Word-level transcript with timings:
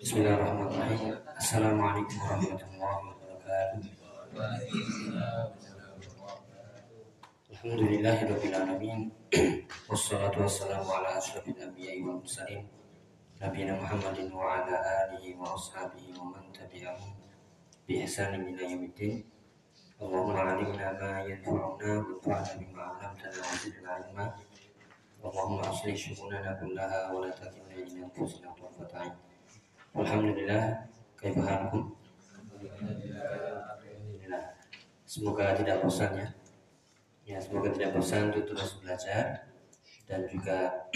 Bismillahirrahmanirrahim. 0.00 1.12
Assalamualaikum 1.36 2.24
warahmatullahi 2.24 3.04
wabarakatuh. 3.04 3.84
Alhamdulillahirabbil 7.52 8.56
alamin. 8.56 9.12
Wassalatu 9.92 10.40
wassalamu 10.40 10.88
ala 10.88 11.20
asyrafil 11.20 11.52
anbiya'i 11.52 12.00
wal 12.00 12.16
mursalin. 12.16 12.64
Nabiyina 13.44 13.76
Muhammadin 13.76 14.32
wa 14.32 14.64
ala 14.64 14.72
alihi 15.04 15.36
wa 15.36 15.52
ashabihi 15.52 16.16
wa 16.16 16.32
man 16.32 16.48
tabi'ahum 16.48 17.12
bi 17.84 18.00
ihsanin 18.00 18.56
ila 18.56 18.64
yaumiddin. 18.72 19.20
Ma 20.00 20.56
yanfa'una 21.28 22.08
wanfa'na 22.08 22.56
bima 22.56 22.88
'allamtana 22.88 23.36
wa 23.36 23.52
zidna 23.60 24.00
'ilma. 24.00 24.32
Allahumma 25.20 25.68
aslih 25.68 25.92
syu'unana 25.92 26.56
kullaha 26.56 27.12
wa 27.12 27.20
la 27.20 27.28
takilna 27.36 27.76
ila 27.84 28.08
anfusina 28.08 28.48
tarfata 28.56 28.96
'ain. 29.04 29.12
Alhamdulillah, 29.90 30.86
kaifahakum? 31.18 31.90
Alhamdulillah. 32.62 34.44
Semoga 35.02 35.50
tidak 35.58 35.82
bosan 35.82 36.14
ya. 36.14 36.28
Ya, 37.26 37.38
semoga 37.42 37.74
tidak 37.74 37.98
bosan 37.98 38.30
untuk 38.30 38.46
terus 38.54 38.78
belajar 38.78 39.50
dan 40.06 40.26
juga 40.30 40.86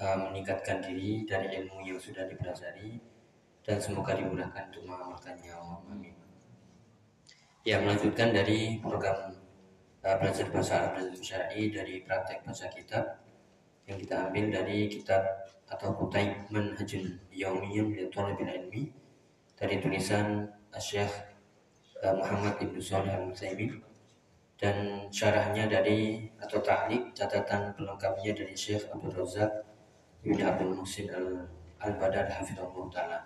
uh, 0.00 0.16
meningkatkan 0.28 0.80
diri 0.80 1.28
dari 1.28 1.52
ilmu 1.60 1.84
yang 1.84 2.00
sudah 2.00 2.24
dipelajari 2.24 2.96
dan 3.64 3.76
semoga 3.76 4.16
dimudahkan 4.16 4.72
untuk 4.72 4.88
mengamalkannya. 4.88 5.52
Amin. 5.92 6.16
Ya, 7.64 7.80
melanjutkan 7.80 8.32
dari 8.32 8.80
program 8.80 9.36
uh, 10.00 10.16
belajar 10.16 10.48
bahasa 10.48 10.72
Arab 10.80 10.92
dan 11.00 11.12
Syar'i 11.16 11.68
dari 11.68 12.00
praktek 12.04 12.44
baca 12.44 12.66
kitab 12.72 13.04
yang 13.84 14.00
kita 14.00 14.32
ambil 14.32 14.48
dari 14.48 14.88
kitab 14.88 15.20
atau 15.74 15.90
Kutaib 15.98 16.46
Manhajul 16.54 17.18
Yawmiyyah 17.34 17.86
li 17.90 18.06
Thalabil 18.14 18.46
Ilmi 18.46 18.82
dari 19.58 19.82
tulisan 19.82 20.46
Syekh 20.78 21.10
uh, 22.02 22.14
Muhammad 22.14 22.62
Ibnu 22.62 22.78
Shalih 22.78 23.10
Al-Utsaimin. 23.10 23.82
Dan 24.54 25.10
syarahnya 25.10 25.66
dari 25.66 26.30
atau 26.38 26.62
taklik 26.62 27.10
catatan 27.10 27.74
pelengkapnya 27.74 28.32
dari 28.32 28.54
Syekh 28.54 28.86
Abdul 28.86 29.10
Razak 29.10 29.50
Ibn 30.22 30.38
Abdul 30.40 30.78
Muhsin 30.78 31.10
Al-Badar 31.82 32.30
Hafizahullah 32.30 32.88
Ta'ala. 32.94 33.18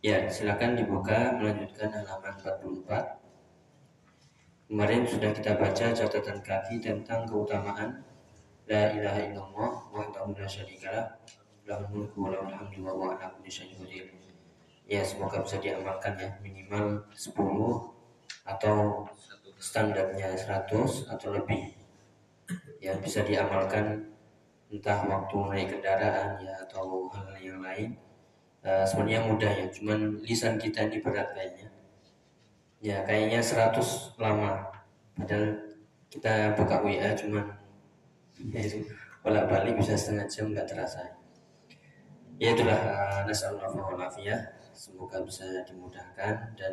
Ya, 0.00 0.24
silakan 0.26 0.74
dibuka 0.74 1.36
melanjutkan 1.36 1.92
halaman 1.92 2.32
44 2.40 3.26
Kemarin 4.66 5.06
sudah 5.06 5.30
kita 5.30 5.54
baca 5.54 5.94
catatan 5.94 6.42
kaki 6.42 6.82
tentang 6.82 7.22
keutamaan 7.22 8.02
La 8.66 8.90
ilaha 8.90 9.20
illallah 9.22 9.72
la 9.94 11.06
lahul 11.66 12.06
mulku 12.10 12.18
wa 12.26 12.34
lahul. 12.34 13.46
Ya, 14.86 15.02
semoga 15.02 15.42
bisa 15.42 15.58
diamalkan 15.58 16.14
ya 16.14 16.30
minimal 16.38 17.02
10 17.10 17.34
atau 18.46 19.06
standarnya 19.58 20.34
100 20.34 21.10
atau 21.10 21.28
lebih. 21.34 21.74
Ya, 22.78 22.94
bisa 22.98 23.26
diamalkan 23.26 24.14
entah 24.70 25.02
waktu 25.10 25.36
naik 25.50 25.68
kendaraan 25.74 26.38
ya 26.38 26.54
atau 26.66 27.10
hal 27.10 27.34
yang 27.42 27.58
lain. 27.58 27.98
Uh, 28.66 28.82
sebenarnya 28.82 29.26
mudah 29.26 29.50
ya, 29.50 29.66
cuman 29.70 30.22
lisan 30.26 30.58
kita 30.58 30.86
ini 30.86 30.98
berat 31.02 31.34
kayaknya. 31.34 31.70
Ya, 32.78 33.02
kayaknya 33.02 33.42
100 33.42 34.18
lama. 34.22 34.70
Padahal 35.18 35.54
kita 36.10 36.54
buka 36.54 36.78
WA 36.82 37.10
cuman 37.18 37.55
bolak 39.26 39.50
balik 39.50 39.74
bisa 39.80 39.98
setengah 39.98 40.28
jam 40.30 40.52
nggak 40.52 40.68
terasa. 40.68 41.02
Ya 42.36 42.52
itulah 42.52 42.76
uh, 42.76 43.24
nasallallahu 43.24 43.96
ya 44.20 44.36
semoga 44.76 45.24
bisa 45.24 45.64
dimudahkan 45.64 46.52
dan 46.52 46.72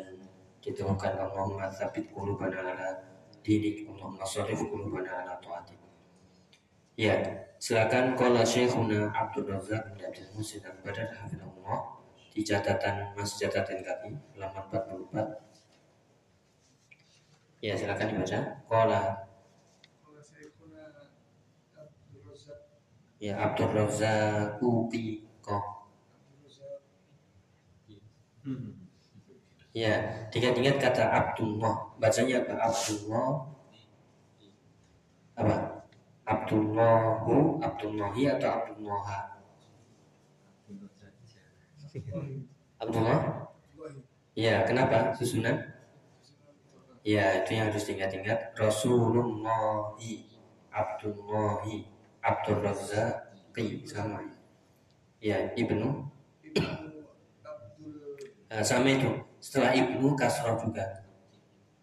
ditemukan 0.60 1.16
Allahumma 1.16 1.72
tsabit 1.72 2.12
qulubana 2.12 2.60
ala 2.60 3.00
dinik. 3.40 3.88
Allahumma 3.88 4.28
sharif 4.28 4.60
qulubana 4.60 5.24
ala 5.24 5.40
taatik. 5.40 5.80
Ya 6.94 7.16
silakan 7.58 8.14
qala 8.14 8.44
syekhuna 8.44 9.08
Abdul 9.10 9.48
Razak 9.48 9.96
bin 9.96 10.04
Abdul 10.04 10.30
Musin 10.36 10.62
al-Badar 10.62 11.10
hafizahullah 11.10 11.80
di 12.30 12.44
catatan 12.44 13.16
Mas 13.16 13.40
catatan 13.40 13.82
kaki 13.82 14.14
halaman 14.36 14.62
44 14.70 17.64
ya 17.64 17.72
silakan 17.72 18.06
dibaca. 18.12 18.38
Qala 18.68 19.16
ya 23.24 23.40
Abdul 23.40 23.72
Razak 23.72 24.60
Uqiko 24.60 25.56
ya 29.72 30.28
ingat-ingat 30.28 30.76
kata 30.76 31.02
Abdullah. 31.08 31.96
Bacanya 31.96 32.44
apa? 32.44 32.52
Abdullah. 32.68 33.32
Apa? 35.34 35.56
Abdullahu 36.24 37.58
Abdullahi 37.64 38.22
atau 38.28 38.48
Abdullah 38.48 39.08
Abdullah? 42.80 43.20
Ya 44.36 44.68
kenapa? 44.68 45.16
Susunan? 45.16 45.64
Ya 47.04 47.44
itu 47.44 47.56
yang 47.56 47.72
harus 47.72 47.88
diingat-ingat. 47.88 48.52
Rasulullahi 48.56 50.28
Abdullahi 50.68 51.93
Abdul 52.24 52.64
Razaki 52.64 53.84
sama. 53.84 54.24
Ya 55.20 55.52
Ibnu. 55.52 56.08
Nah, 58.48 58.64
sama 58.64 58.88
itu. 58.88 59.12
Setelah 59.44 59.76
Ibnu 59.76 60.16
Kasroh 60.16 60.56
juga. 60.56 61.04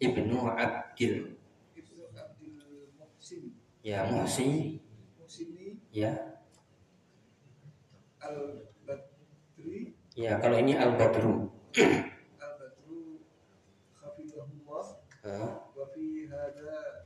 Ibnu 0.02 0.50
Abdil. 0.58 1.38
Ya 3.86 4.06
Muhsin. 4.10 4.82
Ya. 5.94 6.32
Al 8.22 8.70
Badri 8.86 9.98
ya 10.14 10.38
kalau 10.38 10.62
ini 10.62 10.78
Al 10.78 10.94
Badru 10.94 11.50
Al 12.38 12.54
Badru 12.54 13.26
Khafidahullah 13.98 14.86
wa 15.74 15.86
fi 15.90 16.30
hada 16.30 17.01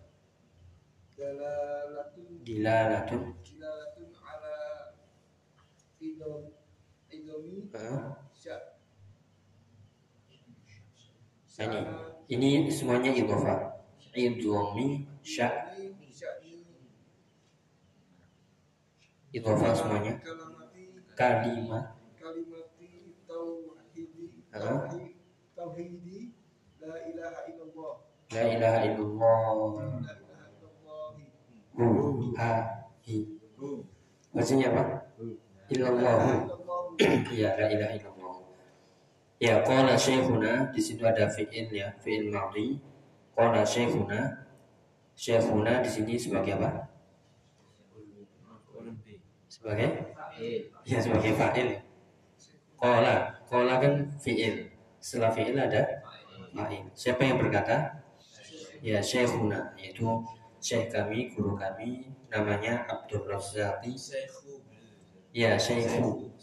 dalalatun 1.16 2.44
dilalatun 2.44 3.24
dilalatun 3.40 4.09
ala 4.20 4.56
idom 6.03 6.52
idomi 7.08 7.72
syak 8.36 8.76
ini. 11.56 11.96
Ini 12.28 12.68
semuanya 12.68 13.16
idhofa. 13.16 13.80
Idomi 14.12 15.08
syak 15.24 15.72
idhofa 19.32 19.72
semuanya. 19.72 20.20
Kalimat 21.16 21.96
kalimati. 22.20 23.16
Tauhidi. 23.24 24.44
Tauhidi. 25.56 26.20
La 26.84 26.96
ilaha 27.08 27.40
illallah. 27.47 27.94
La 28.36 28.44
ilaha 28.52 28.80
illallah 28.84 30.25
hu 31.75 31.86
ha 32.40 32.63
hi 33.03 33.28
maksudnya 34.36 34.72
apa? 34.72 34.84
Illallahu 35.72 36.52
ya 37.34 37.56
la 37.58 37.66
ilaha 37.72 37.94
illallah. 37.97 38.36
Ya 39.41 39.59
qala 39.68 40.00
syekhuna 40.00 40.72
di 40.72 40.80
situ 40.80 41.03
ada 41.03 41.28
fi'il 41.28 41.68
ya 41.72 41.91
fi'il 42.00 42.31
madhi. 42.31 42.80
Qala 43.35 43.68
syekhuna 43.68 44.47
syekhuna 45.16 45.84
di 45.84 45.90
sini 45.91 46.16
sebagai 46.16 46.56
apa? 46.56 46.88
Sebagai? 49.52 49.90
Ya 50.88 50.97
sebagai 51.02 51.34
fa'il. 51.35 51.81
Qala 52.80 53.44
qala 53.49 53.73
kan 53.82 54.08
fi'il. 54.22 54.72
Setelah 55.02 55.32
fi'il 55.34 55.58
ada 55.58 56.03
fa'il. 56.55 56.85
Siapa 56.96 57.23
yang 57.26 57.41
berkata? 57.41 58.03
Ya 58.79 59.02
syekhuna. 59.02 59.73
Yaitu 59.76 60.05
syekh 60.66 60.90
kami, 60.90 61.29
guru 61.29 61.53
kami 61.53 62.09
namanya 62.34 62.90
Abdul 62.90 63.29
Razaki. 63.29 63.94
Ya, 65.29 65.53
syekhu. 65.62 66.34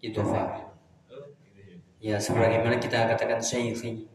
Itu 0.00 0.20
fa. 0.24 0.72
Ya, 2.00 2.16
sebagaimana 2.16 2.80
kita 2.80 3.12
katakan 3.12 3.44
syekhi. 3.44 4.08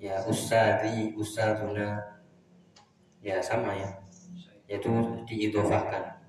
Ya, 0.00 0.24
ustadi, 0.24 1.12
ustaduna. 1.12 2.00
Ya, 3.20 3.44
sama 3.44 3.76
ya. 3.76 4.00
Yaitu 4.64 4.88
diidofahkan. 5.28 6.24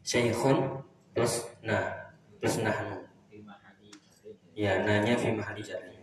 Syekhun 0.00 0.80
plus 1.12 1.52
na 1.60 2.08
plus 2.40 2.64
nahnu. 2.64 3.04
Ya, 4.56 4.80
nanya 4.88 5.20
fi 5.20 5.36
mahali 5.36 5.60
jadi. 5.60 6.00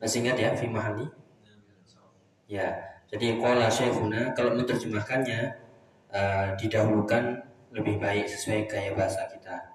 Masih 0.00 0.24
ingat 0.24 0.40
ya 0.40 0.56
fi 0.56 0.64
mahali? 0.64 1.04
Ya, 2.46 2.78
jadi 3.10 3.42
kola 3.42 3.66
syekhuna 3.66 4.30
kalau 4.38 4.54
menerjemahkannya 4.54 5.50
uh, 6.14 6.54
didahulukan 6.54 7.42
lebih 7.74 7.98
baik 7.98 8.30
sesuai 8.30 8.70
gaya 8.70 8.94
bahasa 8.94 9.26
kita. 9.30 9.74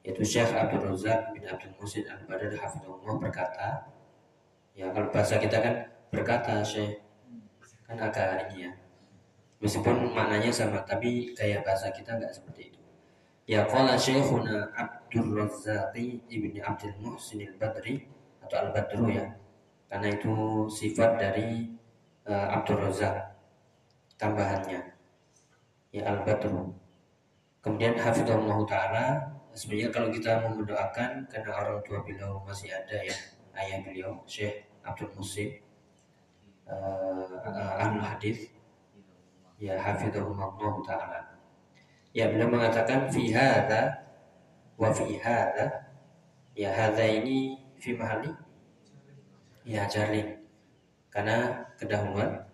yaitu 0.00 0.24
Syekh 0.24 0.56
Abdul 0.56 0.80
Razak 0.80 1.36
bin 1.36 1.44
Abdul 1.44 1.76
Musid 1.76 2.08
al 2.08 2.24
Badar 2.24 2.56
Hafidullah 2.56 3.20
berkata 3.20 3.84
ya 4.72 4.88
kalau 4.96 5.12
bahasa 5.12 5.36
kita 5.36 5.60
kan 5.60 5.74
berkata 6.08 6.64
Syekh. 6.64 7.04
Kan 7.84 8.00
agak 8.00 8.48
ini 8.48 8.64
ya. 8.64 8.72
Meskipun 9.60 10.16
maknanya 10.16 10.48
sama 10.48 10.80
tapi 10.88 11.36
gaya 11.36 11.60
bahasa 11.60 11.92
kita 11.92 12.16
nggak 12.16 12.32
seperti 12.32 12.72
itu. 12.72 12.80
Ya 13.44 13.68
qala 13.68 13.98
Syekhuna 13.98 14.72
Abdul 14.72 15.36
Razak 15.36 15.92
ibni 16.32 16.64
Abdul 16.64 16.96
Muhsin 17.02 17.44
al 17.44 17.60
Badri 17.60 18.08
atau 18.40 18.56
al 18.56 18.72
Badru 18.72 19.10
ya. 19.12 19.26
Karena 19.90 20.16
itu 20.16 20.64
sifat 20.70 21.18
dari 21.18 21.66
uh, 22.30 22.54
Abdul 22.54 22.78
Razak 22.78 23.34
tambahannya. 24.14 24.80
Ya 25.90 26.02
al 26.06 26.22
Badru 26.22 26.70
kemudian 27.60 27.98
Hafidullah 27.98 28.58
Ta'ala 28.64 29.06
sebenarnya 29.52 29.90
kalau 29.90 30.08
kita 30.14 30.38
mau 30.46 30.54
mendoakan 30.54 31.26
karena 31.26 31.50
orang 31.50 31.82
tua 31.82 31.98
beliau 32.06 32.38
masih 32.46 32.70
ada 32.70 33.02
ya 33.02 33.16
ayah 33.58 33.82
beliau 33.82 34.22
Syekh 34.24 34.70
Abdul 34.86 35.10
Musim 35.18 35.58
uh, 36.70 37.26
uh, 37.42 37.82
Ahlul 37.82 38.06
Hadis. 38.06 38.54
Ya 39.60 39.76
hafizahullah 39.76 40.56
taala. 40.88 41.20
Ya 42.16 42.32
beliau 42.32 42.48
mengatakan 42.48 43.12
fi 43.12 43.28
hadza 43.28 44.08
wa 44.80 44.88
fi 44.88 45.20
hadza 45.20 45.84
ya 46.56 46.72
hadza 46.72 47.04
ini 47.04 47.60
fi 47.76 47.92
mahali? 47.92 48.32
Ya 49.68 49.84
jarling 49.84 50.40
karena 51.10 51.66
kedahuluan 51.76 52.46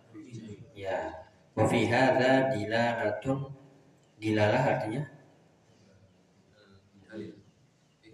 ya 0.72 1.12
wa 1.52 1.64
fi 1.68 1.84
hadza 1.88 2.52
dilalatun 2.56 3.52
dilalah 4.20 4.64
artinya 4.76 5.16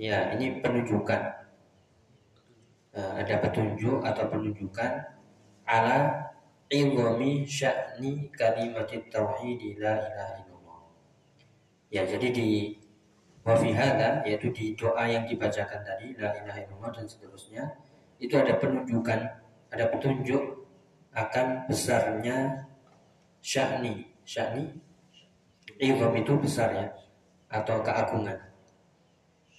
Ya, 0.02 0.34
ini 0.34 0.58
penunjukan. 0.58 1.46
Uh, 2.92 3.12
ada 3.16 3.40
petunjuk 3.40 4.04
atau 4.04 4.28
penunjukan 4.28 5.00
ala 5.64 6.28
ilmi 6.68 7.46
sya'ni 7.48 8.28
kalimat 8.36 8.90
tauhid 9.08 9.80
la 9.80 9.96
ilaha. 9.96 10.42
Ya, 11.92 12.02
jadi 12.02 12.28
di 12.34 12.48
wafihada 13.46 14.26
yaitu 14.26 14.50
di 14.50 14.74
doa 14.74 15.06
yang 15.06 15.24
dibacakan 15.24 15.86
tadi 15.86 16.18
la 16.18 16.34
ilaha 16.34 16.90
dan 16.92 17.06
seterusnya 17.06 17.78
itu 18.18 18.34
ada 18.36 18.58
penunjukan, 18.58 19.20
ada 19.72 19.88
petunjuk 19.88 20.68
akan 21.16 21.66
besarnya 21.66 22.68
sya'ni. 23.40 24.06
Sya'ni 24.22 24.70
ilmu 25.82 26.14
itu 26.22 26.32
besar 26.38 26.70
ya 26.76 26.86
atau 27.50 27.82
keagungan 27.82 28.38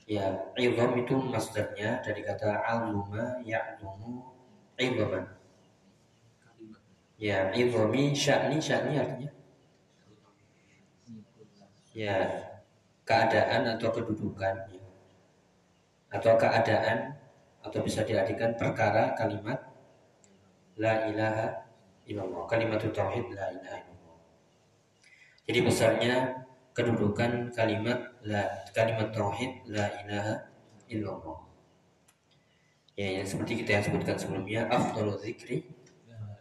Ya, 0.04 0.36
idham 0.60 1.00
itu 1.00 1.16
masdarnya 1.16 2.04
dari 2.04 2.28
kata 2.28 2.60
aluma 2.68 3.40
ya'lumu 3.40 4.36
idhaman. 4.76 5.24
Ya, 7.16 7.48
idhami 7.56 8.12
sya'ni 8.12 8.60
sya'ni 8.60 9.00
artinya 9.00 9.32
ya 11.94 12.18
keadaan 13.06 13.78
atau 13.78 13.94
kedudukan 13.94 14.56
ya. 14.74 14.82
atau 16.10 16.34
keadaan 16.42 17.14
atau 17.62 17.80
bisa 17.86 18.02
diartikan 18.02 18.58
perkara 18.58 19.14
kalimat 19.14 19.62
la 20.80 21.08
ilaha 21.10 21.48
illallah 22.10 22.44
kalimat 22.50 22.82
tauhid 22.82 23.30
la 23.34 23.48
ilaha 23.52 23.78
illallah 23.82 24.18
jadi 25.44 25.60
besarnya 25.60 26.14
kedudukan 26.74 27.54
kalimat 27.54 28.18
la 28.26 28.66
kalimat 28.74 29.14
tauhid 29.14 29.68
la 29.70 29.86
ilaha 30.02 30.54
illallah. 30.90 31.38
Ya, 32.94 33.22
yang 33.22 33.26
seperti 33.26 33.66
kita 33.66 33.82
yang 33.82 33.84
sebutkan 33.86 34.16
sebelumnya, 34.18 34.70
afdhalu 34.70 35.18
zikri 35.22 35.66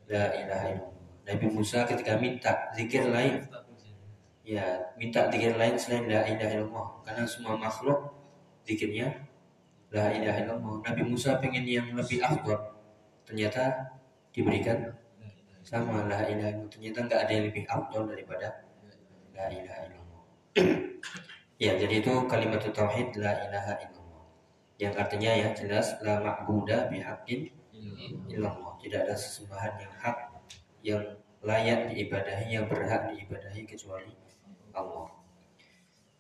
la 0.09 0.33
ilaha 0.37 0.67
illallah. 0.73 1.01
Nabi 1.23 1.47
Musa 1.49 1.89
ketika 1.89 2.19
minta 2.19 2.73
zikir 2.77 3.09
lain, 3.09 3.47
ya 4.43 4.93
minta 4.99 5.31
zikir 5.33 5.57
lain 5.57 5.75
selain 5.81 6.09
la 6.09 6.23
ilaha 6.29 6.53
illallah, 6.61 6.89
karena 7.09 7.25
semua 7.25 7.55
makhluk 7.57 8.13
zikirnya 8.69 9.29
la 9.93 10.13
ilaha 10.13 10.39
illallah. 10.45 10.75
Nabi 10.85 11.03
Musa 11.09 11.41
pengen 11.41 11.65
yang 11.65 11.89
lebih 11.97 12.21
afdal, 12.21 12.77
ternyata 13.25 13.97
diberikan 14.33 14.97
sama 15.63 16.09
la 16.11 16.27
ilaha 16.27 16.51
illallah. 16.51 16.71
Ternyata 16.73 16.99
nggak 17.07 17.21
ada 17.23 17.33
yang 17.33 17.45
lebih 17.49 17.65
afdal 17.71 18.03
daripada 18.11 18.49
la 19.33 19.47
ilaha 19.49 19.81
illallah 19.89 20.23
ya, 21.65 21.73
jadi 21.81 21.95
itu 22.05 22.13
kalimat 22.29 22.61
tauhid 22.61 23.17
la 23.17 23.33
ilaha 23.49 23.73
illallah. 23.81 24.25
Yang 24.77 24.95
artinya 24.99 25.31
ya 25.33 25.49
jelas 25.57 25.97
la 26.05 26.21
ma'budah 26.21 26.91
bihaqqin 26.93 27.49
illallah. 28.29 28.77
Tidak 28.83 29.01
ada 29.07 29.15
sesembahan 29.15 29.73
yang 29.79 29.93
hak 30.03 30.17
yang 30.83 31.03
layak 31.43 31.95
diibadahi, 31.95 32.47
yang 32.51 32.67
berhak 32.67 33.15
diibadahi 33.15 33.63
kecuali 33.65 34.11
Allah. 34.75 35.09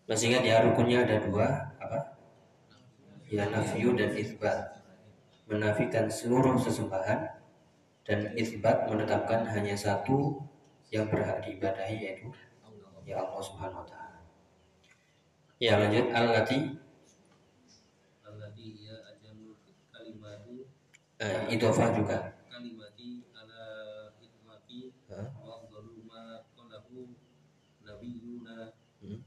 Masih 0.07 0.35
ingat 0.35 0.43
ya 0.47 0.63
rukunnya 0.63 1.03
ada 1.03 1.23
dua 1.23 1.75
apa? 1.79 2.19
Ya 3.27 3.49
nafyu 3.51 3.95
dan 3.99 4.15
isbat. 4.15 4.79
Menafikan 5.51 6.07
seluruh 6.09 6.57
sesembahan 6.63 7.42
dan 8.03 8.35
isbat 8.35 8.91
menetapkan 8.91 9.47
hanya 9.55 9.79
satu 9.79 10.43
yang 10.91 11.07
berhak 11.07 11.39
diibadahi 11.47 11.97
yaitu 12.03 12.29
ya 13.07 13.19
Allah 13.23 13.43
Subhanahu 13.43 13.83
wa 13.83 13.89
taala. 13.89 14.21
Ya. 15.63 15.79
Lanjut 15.79 16.11
allati. 16.11 16.59
Allati 18.27 18.67
ya 18.83 18.97
ajamul 19.15 19.59
kalimatu 19.91 20.67
eh, 21.23 21.55
idofah 21.55 21.91
juga. 21.95 22.19
Kalimati 22.51 23.27
ala 23.35 23.63
hikmati. 24.19 24.91
Wa 25.07 25.63
dhaluma 25.71 26.47
qalahu 26.55 27.15
nabiyuna. 27.83 28.75
Hmm. 29.03 29.19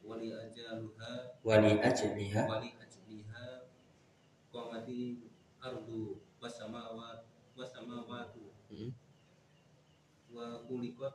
wali 0.00 0.32
ajaluha 0.32 1.36
wali 1.44 1.76
ajliha. 1.84 2.48
Wali 2.48 2.72
ajliha 2.80 3.68
qamati 4.48 5.20
ardu 5.60 6.16
wasamawat 6.40 7.28
wasamawatu 7.58 8.54
hmm. 8.72 8.88
Wa 10.68 10.76
kulikat 10.76 11.14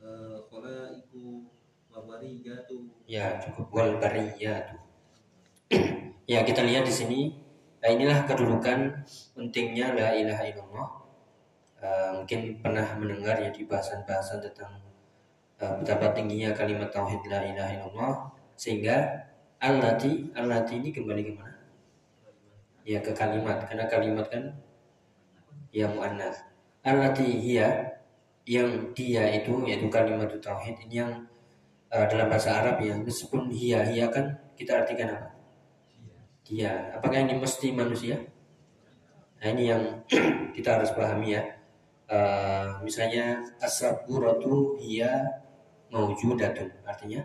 uh, 0.00 0.40
khalaiku 0.48 1.44
Ya 3.04 3.36
cukup 3.36 3.68
wal 3.68 4.00
bariyatu. 4.00 4.78
ya 6.24 6.40
kita 6.46 6.64
lihat 6.64 6.88
di 6.88 6.94
sini. 6.94 7.20
Nah, 7.82 7.90
inilah 7.90 8.24
kedudukan 8.24 9.04
pentingnya 9.36 9.92
la 9.92 10.14
ilaha 10.16 10.44
illallah. 10.48 10.88
Uh, 11.80 12.10
mungkin 12.22 12.62
pernah 12.64 12.96
mendengar 12.96 13.36
ya 13.42 13.50
di 13.52 13.66
bahasan-bahasan 13.68 14.40
tentang 14.40 14.80
uh, 15.60 15.74
betapa 15.82 16.14
tingginya 16.16 16.54
kalimat 16.56 16.88
tauhid 16.94 17.20
la 17.26 17.44
ilaha 17.44 17.70
illallah 17.74 18.12
sehingga 18.54 18.96
allati 19.60 20.30
allati 20.32 20.78
ini 20.78 20.94
kembali 20.94 21.20
ke 21.26 21.32
mana? 21.36 21.60
Ya 22.86 23.02
ke 23.02 23.12
kalimat 23.12 23.66
karena 23.68 23.90
kalimat 23.90 24.30
kan 24.30 24.56
yang 25.74 25.92
muannas. 25.98 26.40
Allati 26.86 27.26
hiya 27.26 27.99
yang 28.48 28.92
dia 28.96 29.28
itu 29.36 29.64
yaitu 29.68 29.86
kalimat 29.92 30.32
tauhid 30.40 30.76
ini 30.88 30.94
yang 31.04 31.12
uh, 31.92 32.06
dalam 32.08 32.30
bahasa 32.30 32.56
Arab 32.56 32.80
ya 32.80 32.96
meskipun 32.96 33.52
hia 33.52 33.84
hia 33.84 34.08
kan 34.08 34.38
kita 34.56 34.84
artikan 34.84 35.16
apa? 35.16 35.28
Dia 36.46 36.96
apakah 36.98 37.20
ini 37.20 37.36
mesti 37.38 37.70
manusia? 37.70 38.16
Nah 39.40 39.46
ini 39.52 39.70
yang 39.70 39.82
kita 40.56 40.80
harus 40.80 40.90
pahami 40.92 41.36
ya. 41.36 41.42
Uh, 42.10 42.82
misalnya 42.82 43.38
asaburatu 43.62 44.74
hia 44.82 45.38
maujudatun 45.94 46.74
artinya 46.82 47.22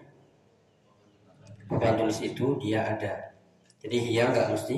papan 1.70 1.98
tulis 1.98 2.22
itu 2.22 2.58
dia 2.62 2.86
ada. 2.86 3.34
Jadi 3.82 3.98
hia 3.98 4.30
nggak 4.30 4.50
mesti? 4.54 4.78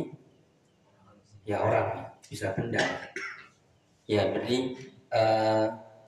Ya 1.48 1.64
orang 1.64 2.12
bisa 2.28 2.52
benda. 2.56 2.84
Ya 4.08 4.32
berarti 4.32 4.76
uh, 5.12 5.68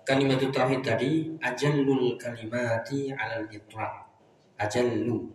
kalimat 0.09 0.41
tauhid 0.41 0.81
tadi 0.81 1.37
ajallul 1.37 2.17
kalimati 2.17 3.13
alal 3.13 3.45
itlaq. 3.45 4.09
Ajallu. 4.57 5.29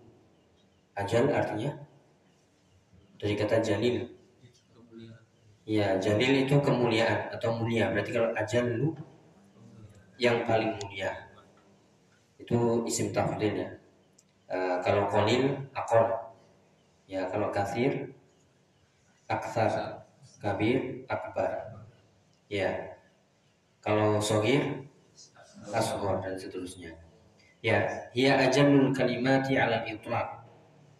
Ajal 0.98 1.30
artinya? 1.30 1.70
Dari 3.14 3.38
kata 3.38 3.62
jalil. 3.62 4.10
Ya 5.64 5.96
jalil 6.02 6.44
itu 6.44 6.58
kemuliaan 6.58 7.30
atau 7.30 7.54
mulia. 7.54 7.94
Berarti 7.94 8.10
kalau 8.10 8.34
ajallu 8.34 8.88
yang 10.18 10.42
paling 10.42 10.74
mulia. 10.82 11.30
Itu 12.36 12.82
isim 12.90 13.14
tafdil 13.14 13.54
ya. 13.54 13.70
Uh, 14.44 14.76
kalau 14.84 15.08
kolil 15.08 15.56
akol 15.72 16.34
ya 17.06 17.30
kalau 17.30 17.54
kasir 17.54 18.10
aksar. 19.30 20.02
Kabir 20.44 21.08
akbar. 21.08 21.72
Ya 22.52 22.93
kalau 23.84 24.16
sogir, 24.16 24.88
asghar 25.68 26.24
dan 26.24 26.40
seterusnya. 26.40 26.96
Ya, 27.60 28.08
hiya 28.16 28.40
ajamul 28.48 28.96
kalimati 28.96 29.60
ala 29.60 29.84
itlaq. 29.84 30.40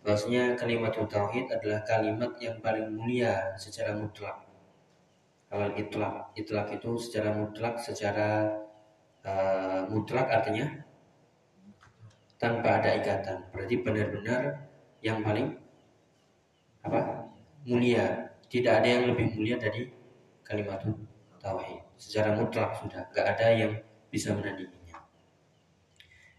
bahwasanya 0.05 0.53
kalimat 0.61 0.93
tauhid 0.93 1.49
adalah 1.49 1.81
kalimat 1.89 2.37
yang 2.37 2.61
paling 2.61 2.93
mulia 2.93 3.57
secara 3.57 3.97
mutlak. 3.97 4.37
Awal 5.49 5.81
itlak, 5.81 6.37
itlak 6.37 6.77
itu 6.77 7.01
secara 7.01 7.33
mutlak, 7.33 7.81
secara 7.81 8.53
uh, 9.25 9.89
mutlak 9.89 10.29
artinya 10.29 10.69
tanpa 12.37 12.85
ada 12.85 13.01
ikatan. 13.01 13.49
Berarti 13.49 13.75
benar-benar 13.81 14.69
yang 15.01 15.25
paling 15.25 15.57
apa? 16.85 17.29
Mulia. 17.65 18.29
Tidak 18.45 18.73
ada 18.73 18.85
yang 18.85 19.09
lebih 19.09 19.33
mulia 19.41 19.57
dari 19.57 19.89
kalimat 20.45 20.85
tauhid. 21.41 21.84
Secara 21.97 22.35
mutlak 22.35 22.79
sudah, 22.83 23.07
nggak 23.11 23.27
ada 23.27 23.47
yang 23.55 23.73
bisa 24.11 24.35
menandinginya. 24.35 24.99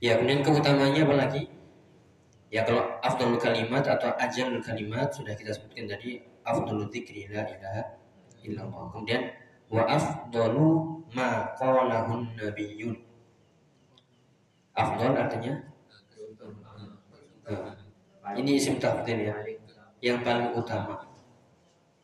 Ya, 0.03 0.19
kemudian 0.19 0.43
keutamanya 0.43 1.01
apa 1.07 1.15
lagi? 1.15 1.43
Ya 2.53 2.63
kalau 2.63 2.87
afdalul 3.03 3.41
kalimat 3.41 3.83
atau 3.83 4.15
ajalul 4.15 4.63
kalimat 4.63 5.11
sudah 5.11 5.35
kita 5.35 5.51
sebutkan 5.51 5.91
tadi 5.91 6.23
afdalul 6.45 6.87
dzikri 6.87 7.27
la 7.27 7.43
ilaha 7.43 7.83
illallah. 8.45 8.95
Kemudian 8.95 9.33
wa 9.67 9.83
afdalu 9.89 10.67
ma 11.11 11.51
qalahun 11.57 12.37
nabiyyun. 12.37 12.95
Afdal 14.71 15.19
artinya 15.19 15.67
uh, 17.49 17.75
ini 18.39 18.55
isim 18.55 18.77
tafdil 18.77 19.25
ya. 19.25 19.35
Yang 19.99 20.23
paling 20.23 20.49
utama. 20.53 21.01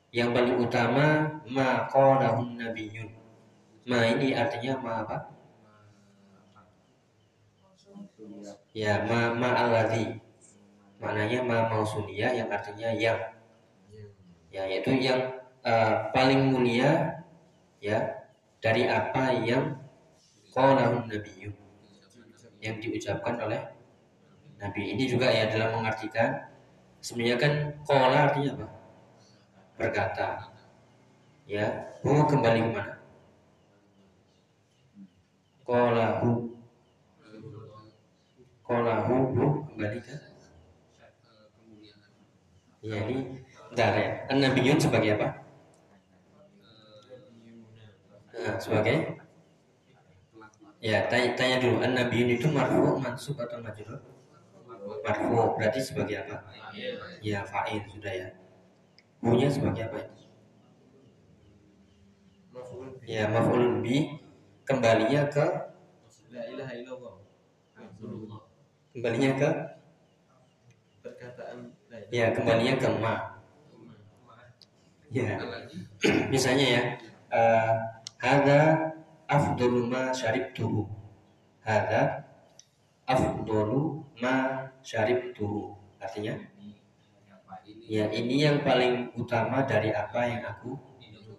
Yang 0.09 0.29
paling 0.35 0.55
utama 0.57 1.05
ma 1.47 1.85
qalahun 1.87 2.59
nabiyyun. 2.59 3.20
Ma 3.89 4.05
ini 4.05 4.37
artinya 4.37 4.77
ma 4.77 4.93
apa? 5.01 5.17
Ya 8.77 9.01
ma 9.09 9.33
ma 9.33 9.49
alladhi. 9.57 10.21
Maknanya 11.01 11.41
ma 11.41 11.65
mausulia 11.65 12.29
yang 12.29 12.49
artinya 12.53 12.93
yang. 12.93 13.17
Ya 14.51 14.67
yaitu 14.69 14.93
yang 15.01 15.41
uh, 15.65 16.11
paling 16.13 16.51
mulia 16.53 17.23
ya 17.81 18.21
dari 18.61 18.85
apa 18.85 19.33
yang 19.41 19.81
qalahun 20.53 21.09
nabiyyu. 21.09 21.49
Yang 22.61 22.75
diucapkan 22.85 23.41
oleh 23.41 23.65
nabi. 24.61 24.93
Ini 24.93 25.03
juga 25.09 25.25
ya 25.33 25.49
dalam 25.49 25.81
mengartikan 25.81 26.53
sebenarnya 27.01 27.37
kan 27.41 27.53
qala 27.89 28.29
artinya 28.29 28.61
apa? 28.61 28.67
Berkata. 29.73 30.29
Ya 31.49 31.89
hu 32.05 32.29
kembali 32.29 32.61
ke 32.61 32.69
mana 32.69 33.00
qalahu 35.71 36.51
qalahu 38.67 39.15
kembali 39.71 39.99
ke 40.03 40.15
Ya 42.81 42.97
ini 43.05 43.45
bentar 43.69 43.93
ya. 43.93 44.09
An-Nabiyun 44.33 44.81
sebagai 44.81 45.13
apa? 45.13 45.27
Nah, 48.33 48.57
sebagai 48.57 49.21
Ya, 50.81 51.05
tanya, 51.13 51.37
tanya 51.37 51.61
dulu. 51.61 51.77
An-Nabiyun 51.85 52.41
itu 52.41 52.49
marfu, 52.49 52.97
mansub 52.97 53.37
atau 53.37 53.61
majrur? 53.61 54.01
Marfu. 55.05 55.61
Berarti 55.61 55.77
sebagai 55.77 56.25
apa? 56.25 56.41
Ya, 57.21 57.45
fa'il 57.45 57.85
sudah 57.85 58.09
ya. 58.09 58.27
Bunya 59.21 59.45
sebagai 59.45 59.93
apa? 59.93 60.09
Ya, 63.05 63.29
maf'ul 63.29 63.85
bi 63.85 64.20
kembalinya 64.67 65.27
ke 65.29 65.45
Kembalinya 68.91 69.31
ke 69.39 69.49
perkataan 70.99 71.71
Ya, 72.11 72.31
kembalinya 72.35 72.75
ke 72.75 72.87
ma. 72.99 73.15
Ya. 75.11 75.35
Misalnya 76.33 76.65
ya, 76.67 76.83
uh, 77.31 77.75
hada 78.19 78.91
afdolu 79.27 79.87
ma 79.87 80.11
syaribtuhu. 80.11 80.87
Hada 81.63 82.27
afdolu 83.07 84.07
ma 84.19 84.67
syaribtuhu. 84.83 85.75
Artinya 85.99 86.35
Ya, 87.91 88.07
ini 88.07 88.47
yang 88.47 88.63
paling 88.63 89.11
utama 89.19 89.67
dari 89.67 89.91
apa 89.91 90.23
yang 90.23 90.43
aku 90.47 90.79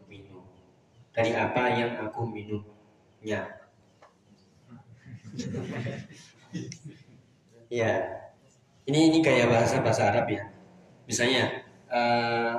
minum. 0.05 0.45
Dari 1.13 1.33
apa 1.33 1.73
yang 1.73 1.97
aku 1.97 2.29
minumnya. 3.23 3.41
ya. 7.71 7.91
Ini 8.83 8.99
ini 9.15 9.19
kayak 9.23 9.47
bahasa 9.47 9.79
bahasa 9.79 10.11
Arab 10.11 10.27
ya 10.27 10.53
misalnya 11.07 11.45
uh, 11.91 12.55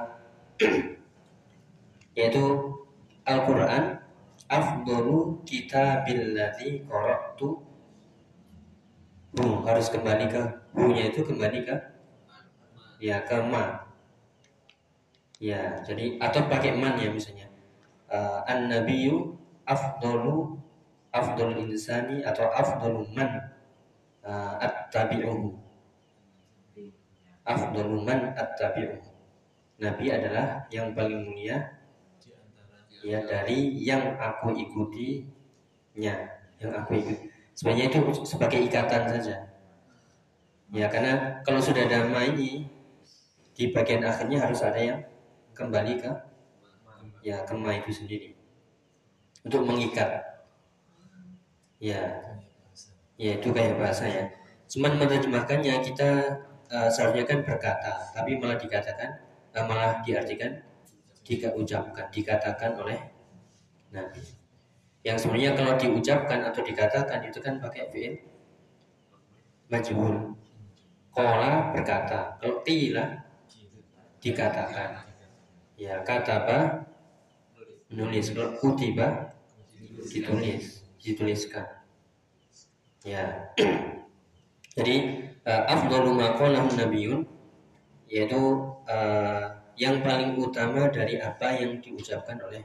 yaitu 2.18 2.44
Al-Quran 3.24 4.04
afdolu 4.52 5.42
kitabilladzi 5.48 6.86
qara'tu 6.86 7.64
hu 9.34 9.46
harus 9.66 9.90
kembali 9.90 10.26
ke 10.30 10.42
hu-nya 10.76 11.10
itu 11.10 11.26
kembali 11.26 11.60
ke 11.66 11.76
ya 13.02 13.24
ke 13.26 13.42
ma 13.42 13.90
ya 15.42 15.82
jadi 15.82 16.22
atau 16.22 16.46
pakai 16.46 16.78
man 16.78 17.00
ya 17.02 17.10
misalnya 17.10 17.50
uh, 18.12 18.46
an 18.46 18.70
nabiyyu 18.70 19.34
afdolu 19.64 20.60
afdol 21.14 21.56
insani 21.60 22.26
atau 22.26 22.50
afdolu 22.52 23.08
man 23.14 23.54
uh, 24.26 24.58
at-tabi'uhu 24.60 25.64
afdalu 27.44 28.04
man 28.04 28.32
attabi'u. 28.36 28.98
Nabi 29.80 30.06
adalah 30.12 30.64
yang 30.72 30.96
paling 30.96 31.28
mulia 31.28 31.76
ya 33.04 33.20
dari 33.28 33.84
yang 33.84 34.16
aku 34.16 34.56
ikutinya, 34.56 36.16
yang 36.60 36.72
aku 36.72 37.04
ikuti. 37.04 37.28
Sebenarnya 37.54 37.92
itu 37.92 38.00
sebagai 38.24 38.64
ikatan 38.64 39.12
saja. 39.12 39.36
Ya 40.74 40.88
karena 40.90 41.44
kalau 41.46 41.62
sudah 41.62 41.86
damai 41.86 42.34
ini 42.34 42.66
di 43.54 43.70
bagian 43.70 44.02
akhirnya 44.02 44.42
harus 44.42 44.66
ada 44.66 44.80
yang 44.80 45.00
kembali 45.54 46.02
ke 46.02 46.12
ya 47.22 47.46
kema 47.46 47.78
itu 47.78 47.94
sendiri 47.94 48.34
untuk 49.44 49.62
mengikat. 49.68 50.24
Ya, 51.84 52.00
ya 53.20 53.32
itu 53.38 53.52
kayak 53.52 53.76
bahasa 53.76 54.08
ya. 54.08 54.26
Cuman 54.72 54.96
menerjemahkannya 54.98 55.84
kita 55.84 56.10
uh, 56.72 56.90
seharusnya 56.90 57.28
kan 57.28 57.40
berkata, 57.44 58.10
tapi 58.16 58.40
malah 58.40 58.56
dikatakan 58.56 59.20
uh, 59.52 59.66
malah 59.68 60.00
diartikan 60.02 60.64
jika 61.28 61.52
ucapkan, 61.56 62.08
dikatakan 62.08 62.80
oleh 62.80 63.00
Nabi. 63.92 64.24
Yang 65.04 65.28
sebenarnya 65.28 65.52
kalau 65.60 65.74
diucapkan 65.76 66.40
atau 66.48 66.62
dikatakan 66.64 67.20
itu 67.28 67.40
kan 67.44 67.60
pakai 67.60 67.92
fi'il 67.92 68.16
majhul. 69.68 70.40
Kola 71.14 71.76
berkata, 71.76 72.40
kalau 72.42 72.64
tila 72.66 73.22
dikatakan. 74.24 75.04
Ya, 75.76 76.00
kata 76.02 76.34
apa? 76.46 76.60
Menulis. 77.92 78.32
Kalau 78.32 78.56
kutiba 78.58 79.33
ditulis, 80.08 80.84
dituliskan. 81.00 81.68
Ya. 83.04 83.54
Jadi 84.78 84.96
uh, 85.46 85.64
afdalu 85.70 86.18
ma 86.18 86.34
nabiyun 86.34 87.30
yaitu 88.10 88.42
uh, 88.90 89.46
yang 89.78 90.02
paling 90.06 90.38
utama 90.38 90.90
dari 90.90 91.18
apa 91.18 91.58
yang 91.58 91.82
diucapkan 91.82 92.38
oleh 92.42 92.62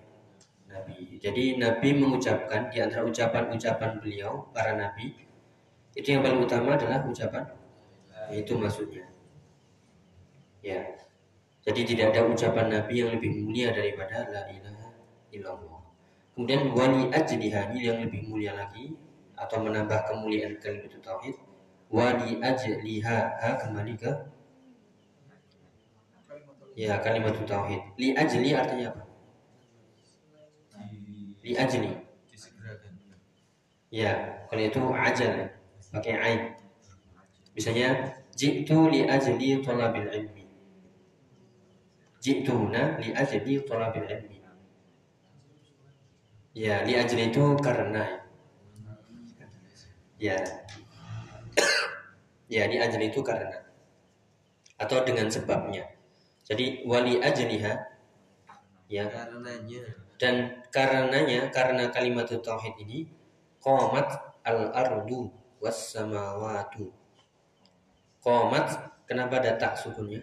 Nabi. 0.69 1.17
Jadi 1.21 1.57
Nabi 1.57 1.97
mengucapkan 1.97 2.69
di 2.69 2.85
antara 2.85 3.05
ucapan-ucapan 3.09 4.05
beliau 4.05 4.53
para 4.53 4.77
nabi 4.77 5.17
itu 5.97 6.13
yang 6.13 6.21
paling 6.21 6.45
utama 6.45 6.77
adalah 6.77 7.01
ucapan 7.09 7.49
itu 8.33 8.53
maksudnya. 8.61 9.09
Ya. 10.61 10.85
Jadi 11.65 11.85
tidak 11.85 12.13
ada 12.17 12.29
ucapan 12.29 12.67
Nabi 12.73 12.95
yang 13.01 13.11
lebih 13.13 13.31
mulia 13.45 13.73
daripada 13.73 14.29
la 14.29 14.43
ilaha 14.53 14.89
illallah. 15.33 15.78
Kemudian 16.39 16.71
wali 16.71 17.11
ajlihani 17.11 17.83
yang 17.83 17.99
lebih 17.99 18.31
mulia 18.31 18.55
lagi 18.55 18.95
atau 19.35 19.59
menambah 19.59 20.07
kemuliaan 20.07 20.55
kalimat 20.63 20.95
tauhid 21.03 21.35
wali 21.91 22.39
ajliha 22.39 23.19
ha 23.43 23.59
kembali 23.59 23.99
ke? 23.99 24.07
Ya 26.79 26.95
kalimat 27.03 27.35
tauhid. 27.43 27.83
Li 27.99 28.15
ajli 28.15 28.55
artinya 28.55 28.87
apa? 28.87 29.03
Li 31.43 31.59
ajli 31.59 31.91
ya 33.91 34.47
kalau 34.47 34.63
itu 34.63 34.83
ajal 34.95 35.35
pakai 35.91 36.15
ain. 36.23 36.41
Misalnya 37.51 38.15
jitu 38.39 38.87
li 38.87 39.11
ajli 39.11 39.59
talabil 39.59 40.07
ilmi. 40.07 40.47
Jituna 42.23 42.95
li 43.03 43.11
ajli 43.11 43.59
talabil 43.67 44.07
ilmi 44.07 44.38
ya 46.59 46.83
li 46.83 46.99
ajli 46.99 47.31
itu 47.31 47.55
karena 47.63 48.03
ya 50.19 50.35
Ya, 52.49 52.65
di 52.65 52.81
ajal 52.81 53.05
itu 53.05 53.21
karena. 53.21 53.69
atau 54.79 55.03
dengan 55.03 55.27
sebabnya. 55.27 55.91
Jadi 56.47 56.87
wali 56.87 57.19
ajliha 57.19 57.75
ya 58.87 59.05
karenanya 59.11 59.83
dan 60.17 60.65
karenanya 60.71 61.51
karena 61.51 61.91
kalimat 61.91 62.31
tauhid 62.31 62.79
ini 62.87 63.11
qamat 63.59 64.39
al 64.47 64.71
ardu 64.71 65.35
was 65.59 65.99
samawatu. 65.99 66.95
Qamat 68.23 68.67
kenapa 69.05 69.43
ada 69.43 69.59
tak 69.59 69.75
sukunnya? 69.75 70.23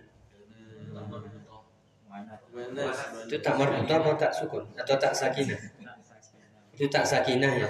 Itu 3.27 3.37
tak 3.43 3.59
marbuta 3.59 3.99
atau 3.99 4.15
tak 4.15 4.31
sukun 4.31 4.63
atau 4.79 4.95
tak 4.95 5.11
sakinah? 5.11 5.59
Itu 6.75 6.91
tak 6.91 7.07
sakinah 7.07 7.53
ya, 7.55 7.69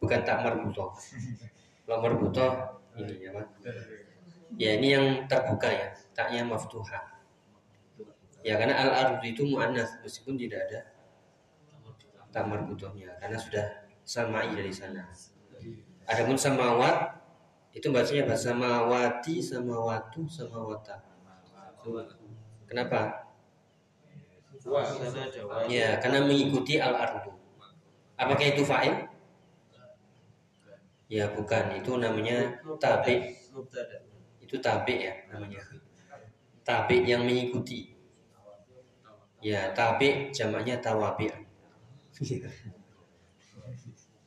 bukan 0.00 0.24
tak 0.24 0.40
marbuta. 0.40 0.88
Kalau 1.84 1.98
marbuta 2.00 2.46
ini 2.96 3.20
ya 3.20 3.30
Pak. 3.36 3.46
Ya 4.56 4.70
ini 4.80 4.88
yang 4.96 5.06
terbuka 5.28 5.68
ya, 5.68 5.92
taknya 6.16 6.48
maftuha. 6.48 7.12
Ya 8.42 8.56
karena 8.58 8.74
al 8.74 8.90
ardu 8.90 9.24
itu 9.28 9.44
muannas 9.44 10.00
meskipun 10.02 10.34
tidak 10.34 10.66
ada 10.66 10.80
tak 12.32 12.48
marbutahnya 12.48 13.12
karena 13.20 13.36
sudah 13.36 13.66
samai 14.02 14.48
dari 14.56 14.72
sana. 14.72 15.04
Adapun 16.08 16.34
samawat 16.34 17.22
itu 17.76 17.92
bacanya 17.92 18.24
bahasa 18.28 18.52
samawati, 18.52 19.36
samawatu, 19.38 20.24
samawata. 20.26 20.96
Kenapa? 22.66 23.28
wah 24.62 24.86
Ya, 25.66 25.98
karena 25.98 26.22
mengikuti 26.22 26.78
al-ardu. 26.78 27.41
Apakah 28.22 28.46
itu 28.54 28.62
fa'il? 28.62 28.94
Ya, 31.10 31.28
bukan. 31.34 31.64
Itu 31.82 31.98
namanya 31.98 32.62
tabi. 32.78 33.34
mubtada 33.50 34.00
Itu 34.38 34.62
tabi 34.62 35.10
ya 35.10 35.14
namanya. 35.28 35.60
Tabi 36.62 37.02
yang 37.02 37.26
mengikuti. 37.26 37.92
Ya, 39.42 39.74
tabi 39.74 40.30
jamaknya 40.30 40.78
tawabi. 40.78 41.26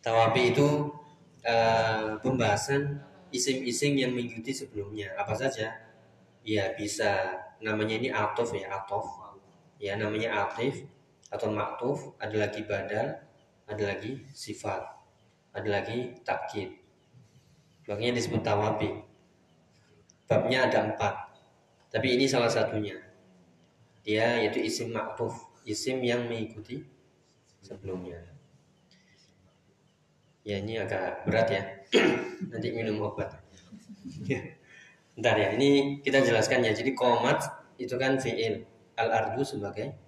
tawabi 0.03 0.51
itu 0.51 0.67
eh, 1.47 2.19
pembahasan 2.19 2.99
isim-isim 3.31 3.95
yang 3.95 4.11
mengikuti 4.11 4.51
sebelumnya. 4.51 5.15
Apa 5.15 5.33
saja? 5.33 5.71
Ya, 6.45 6.75
bisa 6.77 7.41
namanya 7.63 7.95
ini 7.97 8.09
atof 8.11 8.51
ya, 8.53 8.69
atof. 8.75 9.07
Ya, 9.79 9.95
namanya 9.95 10.45
atif 10.47 10.85
atau 11.33 11.51
maktuf, 11.51 12.15
ada 12.21 12.35
lagi 12.37 12.63
badal, 12.63 13.24
ada 13.65 13.83
lagi 13.83 14.21
sifat, 14.33 14.81
ada 15.53 15.69
lagi 15.69 16.13
takkid. 16.21 16.69
Makanya 17.85 18.17
disebut 18.17 18.41
tawabi. 18.41 18.89
Babnya 20.25 20.65
ada 20.65 20.89
empat, 20.89 21.15
tapi 21.93 22.17
ini 22.17 22.25
salah 22.25 22.49
satunya. 22.49 22.97
Dia 24.01 24.41
yaitu 24.41 24.61
isim 24.61 24.93
maktuf, 24.93 25.33
isim 25.65 26.01
yang 26.01 26.25
mengikuti 26.25 26.81
sebelumnya. 27.61 28.21
Ya 30.45 30.61
ini 30.61 30.77
agak 30.77 31.25
berat 31.25 31.49
ya. 31.49 31.63
Nanti 32.53 32.69
minum 32.69 33.01
obat. 33.01 33.33
Bentar 35.17 35.35
ya, 35.41 35.49
ini 35.57 36.01
kita 36.05 36.21
jelaskan 36.21 36.61
ya. 36.61 36.73
Jadi 36.73 36.93
komat 36.93 37.41
itu 37.81 37.97
kan 37.97 38.21
fi'il. 38.21 38.61
Al-ardu 38.95 39.41
sebagai 39.41 40.04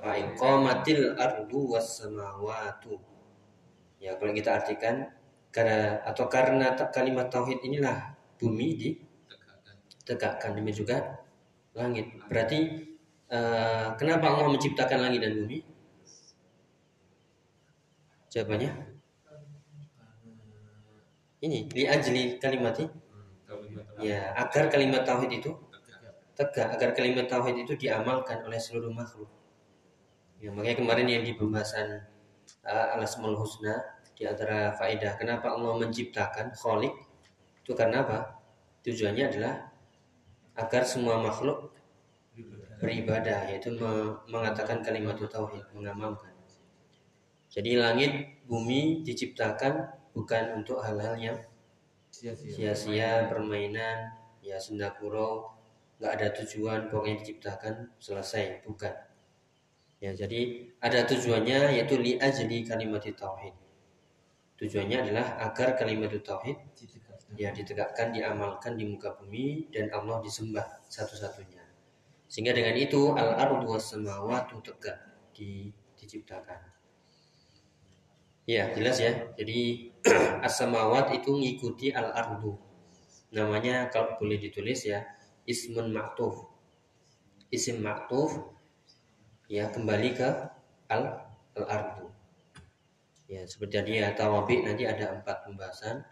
fa'il. 0.00 0.34
Qomatil 0.34 1.14
ardu 1.14 1.60
was 1.76 2.00
samawatu. 2.00 2.96
Ya, 4.00 4.16
kalau 4.16 4.32
kita 4.32 4.64
artikan 4.64 5.12
karena 5.52 6.00
atau 6.06 6.24
karena 6.30 6.72
kalimat 6.88 7.28
tauhid 7.28 7.60
inilah 7.60 8.16
bumi 8.40 8.80
ditegakkan 8.80 10.56
demi 10.56 10.72
juga 10.72 11.20
langit. 11.76 12.08
Berarti 12.26 12.58
eh, 13.28 13.88
kenapa 14.00 14.32
Allah 14.32 14.48
menciptakan 14.48 14.98
langit 15.04 15.20
dan 15.20 15.36
bumi? 15.36 15.58
Jawabannya 18.30 18.90
ini 21.40 21.66
li 21.72 21.84
ajli 21.88 22.36
kalimati 22.36 22.84
ya 23.98 24.36
agar 24.36 24.68
kalimat 24.68 25.02
tauhid 25.08 25.40
itu 25.40 25.50
tegak 26.36 26.68
agar 26.76 26.92
kalimat 26.92 27.26
tauhid 27.26 27.64
itu 27.64 27.74
diamalkan 27.76 28.44
oleh 28.44 28.60
seluruh 28.60 28.92
makhluk. 28.92 29.39
Ya, 30.42 30.48
makanya 30.54 30.76
kemarin 30.82 31.08
yang 31.14 31.22
di 31.28 31.32
pembahasan 31.40 31.88
uh, 32.64 32.86
al-asmaul 32.96 33.36
husna 33.42 33.74
di 34.16 34.24
antara 34.32 34.58
faedah 34.78 35.12
kenapa 35.20 35.46
Allah 35.56 35.74
menciptakan 35.82 36.46
kholik 36.60 36.94
itu 37.60 37.72
karena 37.80 37.98
apa? 38.04 38.18
Tujuannya 38.84 39.24
adalah 39.30 39.54
agar 40.62 40.82
semua 40.92 41.16
makhluk 41.26 41.58
beribadah 42.80 43.40
yaitu 43.50 43.70
me- 43.78 44.16
mengatakan 44.32 44.78
kalimat 44.86 45.14
tauhid, 45.34 45.64
mengamalkan. 45.76 46.34
Jadi 47.54 47.72
langit, 47.82 48.12
bumi 48.48 49.02
diciptakan 49.06 49.74
bukan 50.16 50.44
untuk 50.62 50.78
hal-hal 50.86 51.14
yang 51.26 51.38
sia-sia 52.54 53.10
permainan 53.30 53.98
ya 54.48 54.56
sendakuro 54.66 55.30
nggak 55.98 56.12
ada 56.16 56.28
tujuan 56.42 56.80
pokoknya 56.90 57.16
diciptakan 57.22 57.74
selesai 58.06 58.44
bukan 58.66 58.94
ya 60.00 60.16
jadi 60.16 60.72
ada 60.80 61.04
tujuannya 61.04 61.76
yaitu 61.76 62.00
li 62.00 62.16
ajli 62.16 62.64
kalimat 62.64 63.04
tauhid. 63.04 63.52
Tujuannya 64.56 64.96
adalah 65.08 65.40
agar 65.44 65.76
kalimat 65.76 66.12
tauhid 66.20 66.56
ya 67.38 67.54
ditegakkan 67.54 68.10
diamalkan 68.10 68.74
di 68.74 68.84
muka 68.88 69.14
bumi 69.14 69.70
dan 69.70 69.92
Allah 69.94 70.18
disembah 70.24 70.82
satu-satunya. 70.90 71.62
Sehingga 72.26 72.54
dengan 72.54 72.74
itu 72.74 73.14
al 73.14 73.38
ardu 73.38 73.74
was 73.76 73.90
samawati 73.90 74.58
tegak 74.62 74.98
di, 75.34 75.70
diciptakan. 75.98 76.70
Ya 78.50 78.70
jelas 78.74 78.98
ya. 78.98 79.30
Jadi 79.38 79.90
as-samawat 80.46 81.14
itu 81.14 81.30
ngikuti 81.30 81.94
al-ardu. 81.94 82.58
Namanya 83.30 83.86
kalau 83.94 84.18
boleh 84.18 84.42
ditulis 84.42 84.86
ya 84.86 85.06
ismun 85.46 85.94
maktuf. 85.94 86.50
Isim 87.50 87.82
maktuf 87.82 88.34
ya 89.50 89.66
kembali 89.74 90.14
ke 90.14 90.30
al 90.86 91.26
al-ardu. 91.58 92.06
Ya 93.26 93.42
seperti 93.50 93.74
tadi 93.82 93.92
ya 93.98 94.14
tawabi 94.14 94.62
nanti 94.62 94.86
ada 94.86 95.18
empat 95.18 95.42
pembahasan 95.42 96.06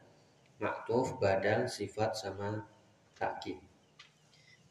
maktuf, 0.58 1.14
badal, 1.22 1.70
sifat 1.70 2.18
sama 2.18 2.66
takkid. 3.14 3.62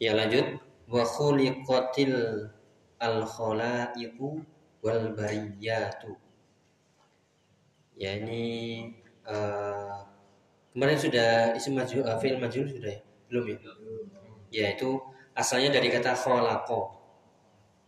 Ya 0.03 0.11
lanjut 0.11 0.59
wa 0.91 1.07
khuliqatil 1.07 2.51
al 2.99 3.23
khalaiqu 3.23 4.43
wal 4.83 5.15
bariyatu. 5.15 6.19
Ya 7.95 8.19
ini 8.19 8.43
eh, 9.25 9.97
kemarin 10.75 10.99
sudah 10.99 11.57
isim 11.57 11.73
majul 11.73 12.05
uh, 12.05 12.19
fi'il 12.19 12.37
majul 12.37 12.69
sudah 12.69 12.93
ya? 12.93 13.01
Belum 13.31 13.43
ya? 13.47 13.57
Ya 14.53 14.65
itu 14.75 15.01
asalnya 15.33 15.73
dari 15.73 15.89
kata 15.89 16.13
kholako. 16.13 16.96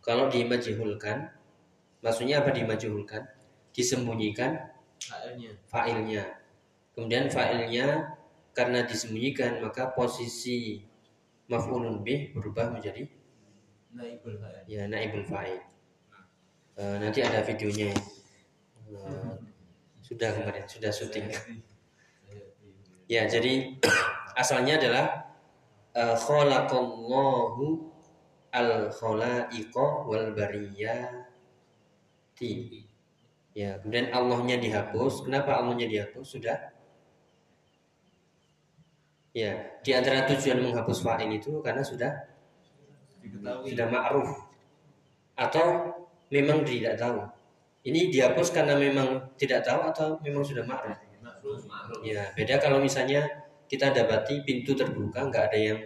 Kalau 0.00 0.32
dimajhulkan 0.32 1.28
maksudnya 2.00 2.40
apa 2.40 2.50
dimajhulkan? 2.52 3.24
Disembunyikan 3.70 4.58
Failnya 5.00 5.52
fa'ilnya. 5.64 6.24
Kemudian 6.92 7.32
fa'ilnya 7.32 8.16
karena 8.52 8.84
disembunyikan 8.84 9.64
maka 9.64 9.96
posisi 9.96 10.84
maf'ulun 11.48 12.04
bih 12.04 12.36
berubah 12.36 12.68
menjadi 12.68 13.08
naibul 13.90 14.36
fa'il. 14.36 14.62
ya 14.68 14.84
naibul 14.86 15.24
fa'il. 15.24 15.60
Eh, 16.76 16.96
nanti 17.00 17.24
ada 17.24 17.40
videonya. 17.42 17.90
ya. 17.90 17.96
Eh, 18.92 19.32
sudah 20.06 20.28
kemarin 20.36 20.64
sudah 20.68 20.90
syuting. 20.92 21.30
Ya, 23.10 23.26
jadi 23.26 23.74
asalnya 24.40 24.78
adalah 24.78 25.34
uh, 25.98 26.14
khalaqallahu 26.14 27.89
al 28.50 28.90
khalaiqa 28.90 29.86
wal 30.06 30.34
bariyati. 30.34 31.14
Ya, 33.50 33.78
kemudian 33.82 34.14
Allahnya 34.14 34.62
dihapus. 34.62 35.26
Kenapa 35.26 35.58
Allahnya 35.58 35.90
dihapus? 35.90 36.38
Sudah 36.38 36.70
Ya, 39.30 39.78
di 39.86 39.94
antara 39.94 40.26
tujuan 40.26 40.58
menghapus 40.58 41.06
fa'il 41.06 41.30
itu 41.38 41.62
karena 41.62 41.86
sudah 41.86 42.10
Diketahui. 43.22 43.70
sudah 43.70 43.86
ma'ruf 43.86 44.30
atau 45.38 45.66
memang 46.34 46.66
tidak 46.66 46.98
tahu. 46.98 47.30
Ini 47.86 48.10
dihapus 48.10 48.50
karena 48.50 48.74
memang 48.74 49.30
tidak 49.38 49.62
tahu 49.62 49.86
atau 49.86 50.18
memang 50.26 50.42
sudah 50.42 50.66
ma'ruf. 50.66 50.98
Ya, 52.02 52.34
beda 52.34 52.58
kalau 52.58 52.82
misalnya 52.82 53.22
kita 53.70 53.94
dapati 53.94 54.42
pintu 54.42 54.74
terbuka, 54.74 55.30
nggak 55.30 55.44
ada 55.54 55.58
yang 55.58 55.78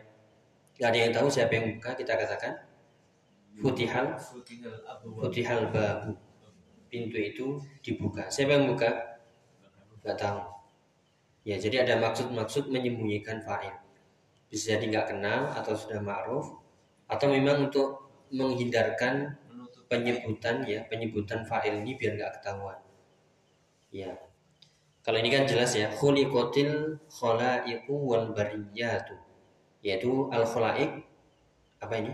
nggak 0.79 0.89
ada 0.91 0.99
yang 0.99 1.13
tahu 1.15 1.27
siapa 1.31 1.53
yang 1.55 1.67
buka, 1.79 1.91
kita 1.95 2.13
katakan 2.19 2.53
futihal 3.59 4.19
futihal 5.21 5.71
babu. 5.71 6.19
Pintu 6.91 7.19
itu 7.19 7.47
dibuka. 7.83 8.31
Siapa 8.31 8.55
yang 8.55 8.71
buka? 8.71 9.19
Nggak 10.07 10.19
tahu. 10.19 10.41
Ya, 11.43 11.59
jadi 11.59 11.83
ada 11.83 11.99
maksud-maksud 11.99 12.71
menyembunyikan 12.71 13.43
fa'il. 13.43 13.75
bisa 14.47 14.79
jadi 14.79 14.87
nggak 14.87 15.07
kenal 15.11 15.51
atau 15.51 15.75
sudah 15.75 15.99
ma'ruf 15.99 16.47
atau 17.11 17.27
memang 17.27 17.67
untuk 17.67 18.07
menghindarkan 18.31 19.35
penyebutan 19.89 20.65
ya 20.65 20.87
penyebutan 20.89 21.45
fa'il 21.45 21.85
ini 21.85 21.99
biar 21.99 22.17
nggak 22.17 22.33
ketahuan 22.41 22.79
ya 23.95 24.11
kalau 25.05 25.21
ini 25.21 25.31
kan 25.31 25.45
jelas 25.45 25.77
ya 25.77 25.93
khuliqatil 25.93 26.99
khalaiqu 27.11 27.93
wal 27.93 28.33
bariyatu 28.33 29.15
yaitu 29.85 30.33
al 30.33 30.49
khalaik 30.49 31.05
apa 31.79 31.95
ini? 32.01 32.13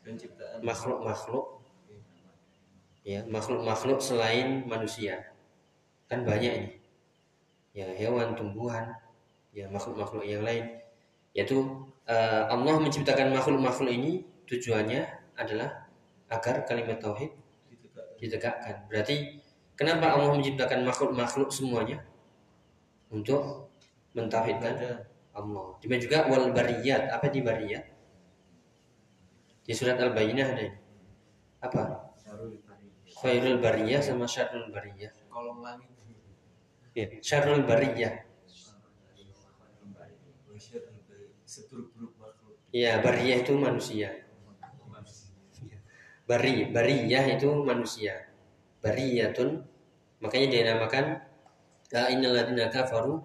Penciptaan. 0.00 0.64
Makhluk-makhluk 0.64 1.60
ya 3.04 3.20
makhluk-makhluk 3.28 4.00
selain 4.00 4.64
manusia. 4.64 5.36
Kan 6.08 6.24
banyak 6.24 6.52
ini. 6.56 6.70
Ya 7.76 7.92
hewan 7.92 8.32
tumbuhan. 8.32 8.96
Ya 9.52 9.68
makhluk-makhluk 9.68 10.24
yang 10.24 10.42
lain. 10.48 10.80
Yaitu 11.36 11.60
eh, 12.08 12.42
Allah 12.48 12.80
menciptakan 12.80 13.36
makhluk-makhluk 13.36 13.92
ini 13.92 14.24
tujuannya 14.48 15.04
adalah 15.36 15.84
agar 16.32 16.64
kalimat 16.64 16.96
tauhid 16.96 17.36
ditegakkan. 18.16 18.86
berarti 18.86 19.42
kenapa 19.74 20.14
Allah 20.14 20.32
menciptakan 20.32 20.86
makhluk-makhluk 20.88 21.52
semuanya? 21.52 22.00
Untuk 23.12 23.68
mentauhidkan 24.16 25.04
Allah. 25.32 25.76
Demikian 25.80 26.02
juga 26.04 26.18
wal 26.28 26.52
bariyat. 26.52 27.08
Apa 27.12 27.32
di 27.32 27.40
bariyat? 27.40 27.84
Di 29.62 29.72
surat 29.72 29.96
al-bayyinah 29.96 30.46
ada. 30.52 30.66
Ini 30.66 30.82
apa 31.62 31.82
khairul 33.22 33.62
bariyah 33.62 34.02
sama 34.02 34.26
syarrul 34.26 34.74
bariyah. 34.74 35.14
Kolom 35.30 35.62
langit. 35.62 35.88
ya, 36.92 37.06
syarrul 37.22 37.62
bariyah. 37.62 38.26
Ya 42.72 42.98
bariyah 42.98 43.38
itu 43.46 43.54
manusia. 43.54 44.10
Bari 46.26 46.72
bariyah 46.72 47.24
itu 47.38 47.48
manusia. 47.62 48.26
Bariyatun 48.82 49.62
makanya 50.18 50.48
dinamakan 50.50 51.04
uh, 51.94 52.08
innalladzina 52.10 52.72
kafaru 52.72 53.22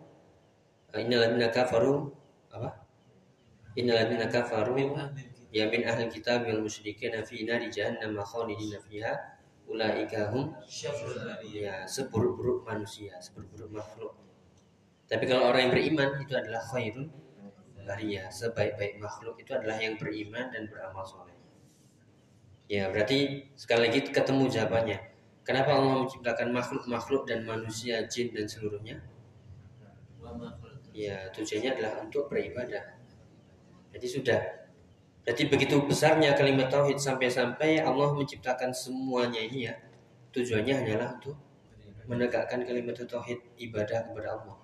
uh, 0.98 1.04
innalladzina 1.06 1.54
kafaru 1.54 2.10
apa? 2.50 2.70
Innalladzina 3.78 4.26
kafaru 4.26 4.74
ya 5.54 5.70
min 5.70 5.86
ahli 5.86 6.10
kitab 6.10 6.50
wal 6.50 6.66
musyrikin 6.66 7.14
fi 7.24 7.46
nari 7.46 7.70
jahannam 7.70 8.18
khalidina 8.26 8.82
fiha 8.82 9.14
ulaika 9.70 10.34
hum 10.34 10.58
ya 11.46 11.86
seburuk-buruk 11.86 12.66
manusia 12.66 13.16
seburuk-buruk 13.22 13.72
makhluk. 13.78 14.14
Tapi 15.08 15.24
kalau 15.24 15.48
orang 15.48 15.70
yang 15.70 15.74
beriman 15.78 16.10
itu 16.20 16.34
adalah 16.36 16.60
khairul 16.60 17.08
bariyah 17.88 18.28
sebaik-baik 18.28 19.00
makhluk 19.00 19.40
itu 19.40 19.56
adalah 19.56 19.80
yang 19.80 19.96
beriman 19.96 20.52
dan 20.52 20.68
beramal 20.68 21.08
soleh. 21.08 21.32
Ya 22.68 22.92
berarti 22.92 23.48
sekali 23.56 23.88
lagi 23.88 24.12
ketemu 24.12 24.52
jawabannya. 24.52 25.00
Kenapa 25.48 25.80
Allah 25.80 26.04
menciptakan 26.04 26.52
makhluk-makhluk 26.52 27.24
dan 27.24 27.48
manusia 27.48 28.04
jin 28.12 28.36
dan 28.36 28.52
seluruhnya. 28.52 29.00
Ya 30.98 31.30
tujuannya 31.30 31.78
adalah 31.78 32.02
untuk 32.02 32.26
beribadah. 32.26 32.98
Jadi 33.94 34.08
sudah. 34.10 34.42
Jadi 35.28 35.46
begitu 35.52 35.78
besarnya 35.86 36.34
kalimat 36.34 36.74
tauhid 36.74 36.98
sampai-sampai 36.98 37.84
Allah 37.84 38.16
menciptakan 38.16 38.74
semuanya 38.74 39.44
ini 39.44 39.70
ya 39.70 39.76
tujuannya 40.32 40.74
hanyalah 40.74 41.20
untuk 41.20 41.38
menegakkan 42.08 42.64
kalimat 42.64 42.98
tauhid 42.98 43.38
ibadah 43.62 44.10
kepada 44.10 44.40
Allah. 44.42 44.58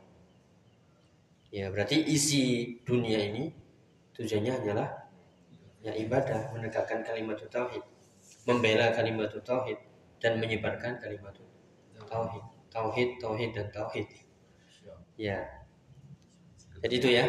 Ya 1.53 1.69
berarti 1.69 2.01
isi 2.01 2.75
dunia 2.81 3.19
ini 3.21 3.53
tujuannya 4.17 4.63
hanyalah 4.63 4.89
ya 5.83 5.93
ibadah 5.93 6.55
menegakkan 6.55 7.05
kalimat 7.05 7.37
tauhid 7.45 7.83
membela 8.47 8.89
kalimat 8.95 9.29
tauhid 9.29 9.77
dan 10.17 10.39
menyebarkan 10.39 10.97
kalimat 10.97 11.35
tauhid. 12.07 12.43
Tauhid 12.73 13.09
tauhid 13.21 13.51
dan 13.53 13.67
tauhid. 13.69 14.07
Ya 15.19 15.62
jadi 16.83 16.95
itu 16.99 17.09
ya. 17.15 17.25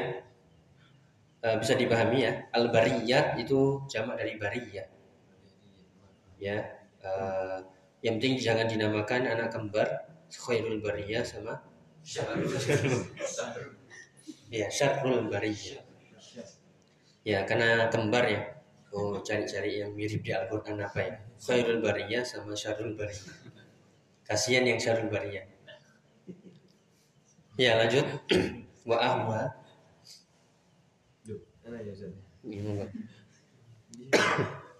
Eh, 1.44 1.56
bisa 1.60 1.78
dipahami 1.78 2.26
ya. 2.26 2.32
Al 2.50 2.74
bariyat 2.74 3.38
itu 3.38 3.86
jamak 3.86 4.18
dari 4.18 4.34
bariyah 4.34 4.88
ya. 6.42 6.58
Eh, 7.04 7.58
yang 8.02 8.18
penting 8.18 8.36
jangan 8.42 8.66
dinamakan 8.66 9.30
anak 9.30 9.54
kembar 9.54 9.88
khairul 10.28 10.82
bariyah 10.82 11.22
sama 11.22 11.62
ya 14.50 14.66
syarrul 14.68 15.30
bariyah. 15.30 15.80
Ya 17.24 17.46
karena 17.46 17.88
kembar 17.88 18.24
ya. 18.28 18.42
Oh 18.94 19.18
cari-cari 19.22 19.82
yang 19.82 19.90
mirip 19.94 20.22
di 20.22 20.30
Al-Quran 20.34 20.82
apa 20.82 20.98
ya? 21.00 21.14
Khairul 21.38 21.80
bariyah 21.80 22.26
sama 22.26 22.52
syarrul 22.58 22.98
bariyah. 22.98 23.36
Kasihan 24.26 24.66
yang 24.66 24.80
syarrul 24.80 25.12
bariyah. 25.12 25.46
Ya 27.54 27.78
lanjut 27.78 28.02
wa 28.84 28.96
ahwa 29.00 29.40
ya 32.44 32.60
enggak. 32.68 32.90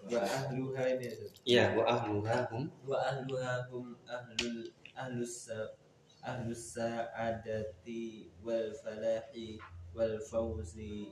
Wa 0.04 0.20
ahluha 0.20 0.82
ini 0.84 1.04
ya 1.08 1.12
Ustaz. 1.16 1.40
ya 1.48 1.64
wa 1.72 1.84
ahluha 1.88 2.36
hum 2.52 2.68
Wa 2.84 2.96
ahluha 3.08 3.64
hum 3.72 3.96
ahlul 4.04 4.68
ahlus 4.92 5.48
ahlus 6.20 6.76
sa'adati 6.76 8.28
wal 8.44 8.68
falahi 8.84 9.56
wal 9.96 10.20
fawzi 10.20 11.08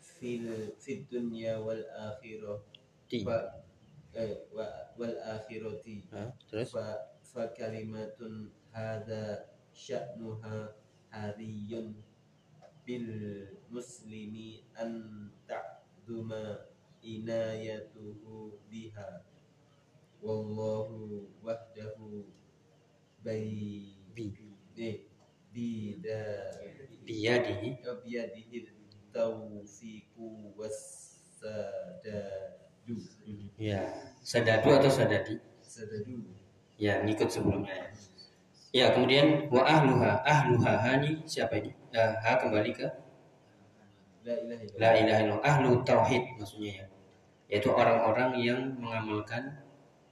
fil 0.00 0.72
fid 0.80 1.04
dunya 1.12 1.60
wal 1.60 1.84
akhirah 1.92 2.56
fa 3.20 3.36
eh, 4.16 4.48
wa, 4.48 4.64
wal 4.96 5.16
akhirati 5.36 6.08
Hah? 6.08 6.32
terus 6.48 6.72
fa, 6.72 7.12
fa 7.20 7.52
kalimatun 7.52 8.48
hadha 8.72 9.44
sya'nuha 9.76 10.72
hariyun 11.10 11.94
bil 12.86 13.08
muslimi 13.70 14.64
an 14.74 14.92
ta'duma 15.46 16.70
inayatuhu 17.02 18.56
biha. 18.70 19.22
Wallahu 20.20 21.28
wahdahu 21.40 22.24
bai 23.24 23.96
Bi. 24.10 24.26
eh, 24.76 25.00
bida 25.54 26.20
biyadihi 27.06 27.78
biyadihi 28.04 28.58
taufiqu 29.14 30.26
wassadadu. 30.58 32.20
Ya 33.58 33.82
sadadu 34.22 34.68
atau 34.74 34.90
sadadi? 34.90 35.38
Sadadu. 35.62 36.26
Ya 36.80 37.02
ngikut 37.04 37.30
sebelumnya. 37.30 37.70
ya 37.70 37.86
ya 38.70 38.94
kemudian 38.94 39.50
wa 39.50 39.62
ahluha 39.66 40.22
ahluha 40.22 40.72
ha 40.78 40.90
ini 40.98 41.22
siapa 41.26 41.58
ini? 41.58 41.70
Eh, 41.94 42.12
ha 42.22 42.38
kembali 42.38 42.70
ke? 42.74 42.86
La 44.22 44.34
ilaha 44.36 44.60
illallah. 44.62 44.78
La 44.78 44.90
ilaha 44.96 45.20
illallah 45.24 45.44
ahlu 45.46 45.70
tauhid 45.82 46.22
maksudnya 46.38 46.72
ya. 46.84 46.86
Yaitu 47.50 47.70
orang-orang 47.74 48.30
yang 48.38 48.60
mengamalkan 48.78 49.58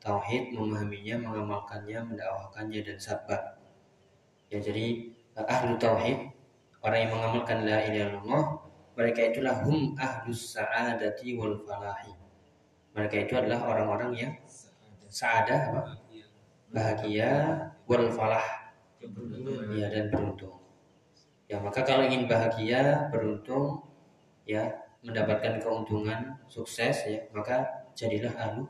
tauhid 0.02 0.54
memahaminya 0.54 1.22
mengamalkannya 1.22 1.98
mendakwakannya 2.06 2.80
dan 2.86 2.98
sabar 3.02 3.58
ya 4.46 4.62
jadi 4.62 5.10
ahlu 5.34 5.74
tauhid 5.74 6.30
orang 6.86 6.98
yang 7.02 7.12
mengamalkan 7.14 7.66
la 7.66 7.78
ilaha 7.82 8.06
illallah 8.14 8.44
mereka 8.98 9.30
itulah 9.30 9.62
hum 9.62 9.94
ahlus 9.94 10.58
sa'adati 10.58 11.38
wal 11.38 11.54
falahi. 11.62 12.10
Mereka 12.98 13.30
itu 13.30 13.38
adalah 13.38 13.70
orang-orang 13.70 14.10
yang 14.18 14.34
sa'adah. 15.06 15.60
apa? 15.70 15.82
bahagia 16.68 17.30
wal 17.88 18.06
falah. 18.12 18.44
Keberuntungan 19.00 19.72
ya. 19.72 19.88
dan 19.88 20.12
beruntung. 20.12 20.60
Ya 21.48 21.56
maka 21.64 21.80
kalau 21.80 22.04
ingin 22.04 22.28
bahagia 22.28 23.08
beruntung 23.08 23.80
ya 24.44 24.68
mendapatkan 25.00 25.62
keuntungan 25.62 26.36
sukses 26.50 27.08
ya 27.08 27.24
maka 27.32 27.88
jadilah 27.96 28.34
ahlu 28.36 28.68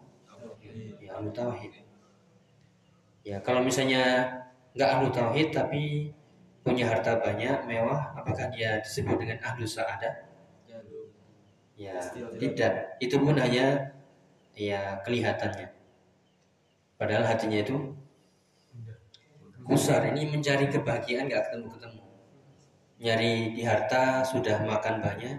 ya 1.02 1.18
ahlu 1.18 1.34
tauhid. 1.34 1.74
Ya 3.26 3.42
kalau 3.42 3.66
misalnya 3.66 4.30
nggak 4.78 4.90
ahlu 4.94 5.10
tauhid 5.10 5.50
tapi 5.50 6.14
punya 6.62 6.86
harta 6.86 7.18
banyak 7.18 7.66
mewah 7.66 8.14
apakah 8.14 8.46
dia 8.54 8.78
disebut 8.84 9.18
dengan 9.18 9.42
ahlu 9.42 9.66
sa'adah? 9.66 10.28
Ya 11.74 11.98
tidak. 12.38 13.00
Itu 13.02 13.18
pun 13.22 13.38
hanya 13.38 13.94
ya 14.54 15.02
kelihatannya. 15.02 15.70
Padahal 16.98 17.24
hatinya 17.26 17.62
itu 17.62 17.94
kusar 19.68 20.08
ini 20.10 20.32
mencari 20.32 20.72
kebahagiaan 20.72 21.28
nggak 21.28 21.52
ketemu 21.52 21.68
ketemu 21.76 22.02
nyari 22.98 23.54
di 23.54 23.62
harta 23.62 24.26
sudah 24.26 24.66
makan 24.66 24.98
banyak 24.98 25.38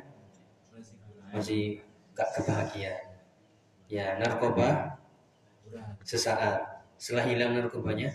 masih 1.29 1.83
gak 2.15 2.29
kebahagiaan. 2.39 3.05
Ya 3.89 4.17
narkoba 4.17 4.97
sesaat. 6.05 6.83
Setelah 6.99 7.25
hilang 7.31 7.55
narkobanya 7.55 8.11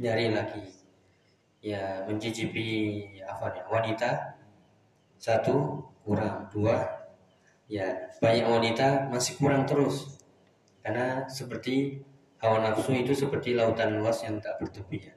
nyari 0.00 0.32
lagi. 0.32 0.64
Ya 1.60 2.04
mencicipi 2.08 3.04
apa 3.20 3.52
ya 3.52 3.64
wanita 3.68 4.10
satu 5.20 5.84
kurang. 6.04 6.48
Dua 6.52 6.76
ya 7.68 8.12
banyak 8.20 8.46
wanita 8.46 9.08
masih 9.08 9.36
kurang 9.40 9.64
terus. 9.64 10.20
Karena 10.80 11.28
seperti 11.28 12.00
hawa 12.40 12.64
nafsu 12.64 12.96
itu 12.96 13.12
seperti 13.12 13.52
lautan 13.52 14.00
luas 14.00 14.24
yang 14.24 14.40
tak 14.40 14.56
bertepi 14.60 15.12
ya. 15.12 15.14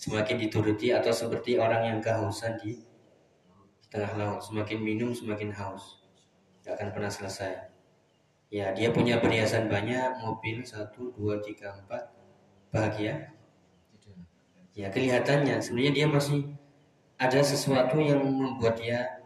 semakin 0.00 0.36
dituruti 0.40 0.90
atau 0.96 1.12
seperti 1.12 1.60
orang 1.60 1.84
yang 1.84 1.98
kehausan 2.00 2.56
di 2.56 2.80
tengah 3.92 4.16
laut. 4.16 4.40
Semakin 4.40 4.80
minum 4.80 5.12
semakin 5.12 5.52
haus. 5.52 6.00
Gak 6.64 6.80
akan 6.80 6.88
pernah 6.94 7.12
selesai. 7.12 7.68
Ya 8.48 8.72
dia 8.72 8.90
punya 8.90 9.20
perhiasan 9.20 9.68
banyak. 9.68 10.24
Mobil 10.24 10.64
satu 10.64 11.12
dua 11.12 11.38
tiga 11.44 11.76
empat. 11.76 12.08
Bahagia? 12.72 13.36
Ya 14.72 14.88
kelihatannya. 14.88 15.60
Sebenarnya 15.60 15.92
dia 15.92 16.06
masih 16.08 16.48
ada 17.20 17.44
sesuatu 17.44 18.00
yang 18.00 18.24
membuat 18.24 18.80
dia 18.80 19.20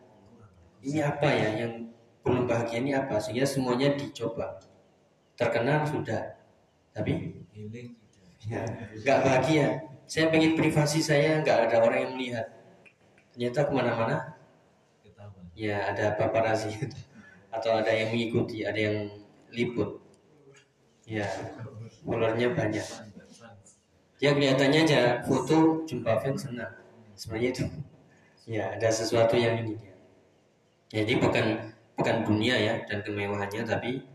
ini 0.83 1.01
apa 1.01 1.31
ya 1.31 1.49
yang 1.65 1.73
belum 2.27 2.51
bahagia 2.51 2.83
ini 2.83 2.93
apa? 2.99 3.23
Sehingga 3.23 3.47
semuanya 3.47 3.95
dicoba. 3.95 4.59
Terkenal 5.39 5.87
sudah 5.87 6.44
tapi? 6.95 7.43
Ya 8.47 8.63
nggak 9.03 9.19
bahagia. 9.27 9.67
Saya 10.07 10.31
pengen 10.31 10.55
privasi 10.55 11.03
saya 11.03 11.43
nggak 11.43 11.69
ada 11.69 11.77
orang 11.83 11.99
yang 12.07 12.13
melihat. 12.15 12.47
Ternyata 13.35 13.67
ke 13.67 13.73
mana-mana? 13.75 14.17
Ya 15.55 15.91
ada 15.91 16.15
paparazzi 16.15 16.71
atau 17.57 17.79
ada 17.79 17.91
yang 17.91 18.15
mengikuti 18.15 18.63
ada 18.63 18.79
yang 18.79 19.11
liput. 19.51 19.99
Ya 21.05 21.27
followernya 22.07 22.55
banyak. 22.55 22.87
Ya 24.23 24.31
kelihatannya 24.33 24.81
aja 24.87 25.01
foto 25.27 25.83
jumpa 25.85 26.23
fans 26.23 26.47
senang. 26.47 26.73
Sebenarnya 27.19 27.51
itu 27.51 27.65
ya 28.47 28.73
ada 28.77 28.89
sesuatu 28.89 29.35
yang 29.35 29.67
ini. 29.67 29.75
Dia 30.95 31.03
jadi 31.03 31.19
bukan 31.19 31.47
bukan 31.99 32.17
dunia 32.27 32.55
ya 32.55 32.75
dan 32.87 33.03
kemewahannya 33.03 33.63
tapi 33.67 34.07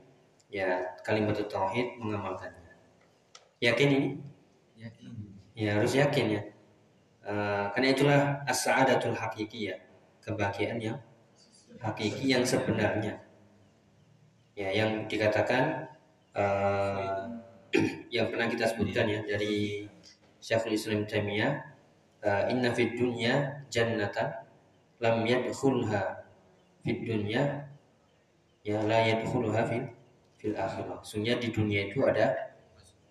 ya 0.51 0.95
kalimat 1.03 1.35
tauhid 1.47 1.99
mengamalkannya. 1.99 2.58
Yakin 3.59 3.89
ini? 3.91 4.09
Yakin. 4.79 5.07
Ya 5.55 5.69
harus 5.75 5.91
yakin 5.91 6.25
ya. 6.31 6.41
Uh, 7.29 7.67
karena 7.75 7.87
itulah 7.91 8.21
as-sa'adatul 8.47 9.13
hakiki 9.13 9.69
ya, 9.69 9.75
kebahagiaan 10.23 10.79
yang 10.79 10.97
hakiki 11.83 12.31
yang 12.31 12.47
sebenarnya. 12.47 13.19
Ya, 14.55 14.71
yang 14.71 15.07
dikatakan 15.07 15.91
uh, 16.35 17.27
yang 18.15 18.31
pernah 18.31 18.47
kita 18.47 18.67
sebutkan 18.71 19.07
ya 19.07 19.19
dari 19.23 19.87
Syekhul 20.39 20.79
Islam 20.79 21.03
Taimiyah, 21.03 21.51
uh, 22.23 22.43
inna 22.47 22.71
fid 22.71 22.95
dunya 22.95 23.63
jannatan 23.67 24.47
lam 25.03 25.23
yadkhulha 25.27 26.27
fid 26.83 26.99
dunya 27.03 27.67
ya 28.63 28.79
la 28.83 28.99
yadkhuluha 29.03 29.61
fil 29.67 29.85
fil 30.39 30.55
akhirah. 30.55 31.03
Sungguh 31.03 31.35
di 31.39 31.51
dunia 31.51 31.91
itu 31.91 32.03
ada 32.07 32.48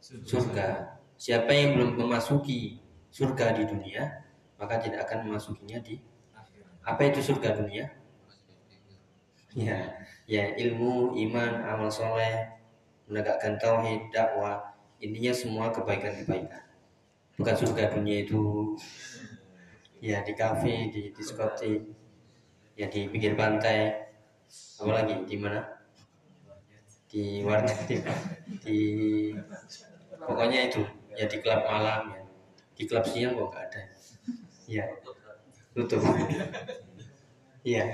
surga. 0.02 0.98
Siapa 1.18 1.50
yang 1.50 1.74
belum 1.74 1.90
memasuki 1.98 2.78
surga 3.10 3.58
di 3.58 3.64
dunia, 3.66 4.22
maka 4.58 4.78
tidak 4.78 5.10
akan 5.10 5.26
memasukinya 5.30 5.82
di 5.82 5.98
apa 6.86 7.02
itu 7.10 7.20
surga 7.20 7.58
dunia? 7.58 7.84
Ya, 9.58 9.98
ya 10.30 10.54
ilmu, 10.54 11.18
iman, 11.18 11.66
amal 11.66 11.90
soleh, 11.90 12.54
menegakkan 13.10 13.58
tauhid, 13.58 14.12
dakwah, 14.14 14.76
intinya 15.02 15.32
semua 15.34 15.74
kebaikan-kebaikan. 15.74 16.64
Bukan 17.34 17.54
surga 17.54 17.94
dunia 17.94 18.22
itu 18.22 18.74
ya 19.98 20.22
di 20.22 20.32
kafe, 20.38 20.90
di 20.94 21.10
diskotik, 21.10 21.82
ya 22.78 22.86
di 22.86 23.10
pinggir 23.10 23.34
pantai 23.34 24.06
apa 24.78 24.92
lagi 24.94 25.14
di 25.26 25.36
mana 25.36 25.77
di 27.08 27.40
warnet 27.40 27.78
di, 27.88 27.96
di 28.60 28.78
pokoknya 30.20 30.68
itu 30.68 30.84
ya 31.16 31.24
di 31.24 31.36
klub 31.40 31.64
malam 31.64 32.12
ya. 32.12 32.22
Di 32.78 32.82
klub 32.86 33.04
siang 33.08 33.34
kok 33.34 33.48
gak 33.50 33.64
ada. 33.72 33.82
Ya 34.68 34.84
tutup. 35.72 36.04
Ya 37.66 37.84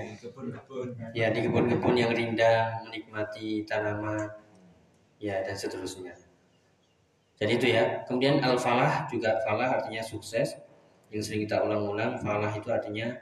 ya 1.14 1.26
di 1.30 1.40
kebun-kebun 1.46 1.94
yang 1.96 2.12
rindang 2.12 2.84
menikmati 2.86 3.62
tanaman 3.64 4.34
ya 5.22 5.40
dan 5.46 5.56
seterusnya. 5.56 6.14
Jadi 7.38 7.52
itu 7.58 7.66
ya. 7.70 8.02
Kemudian 8.06 8.42
al 8.42 8.58
falah 8.58 9.06
juga 9.10 9.40
falah 9.46 9.80
artinya 9.80 10.02
sukses. 10.02 10.58
Yang 11.14 11.30
sering 11.30 11.40
kita 11.46 11.62
ulang-ulang 11.62 12.18
falah 12.18 12.50
itu 12.50 12.66
artinya 12.74 13.14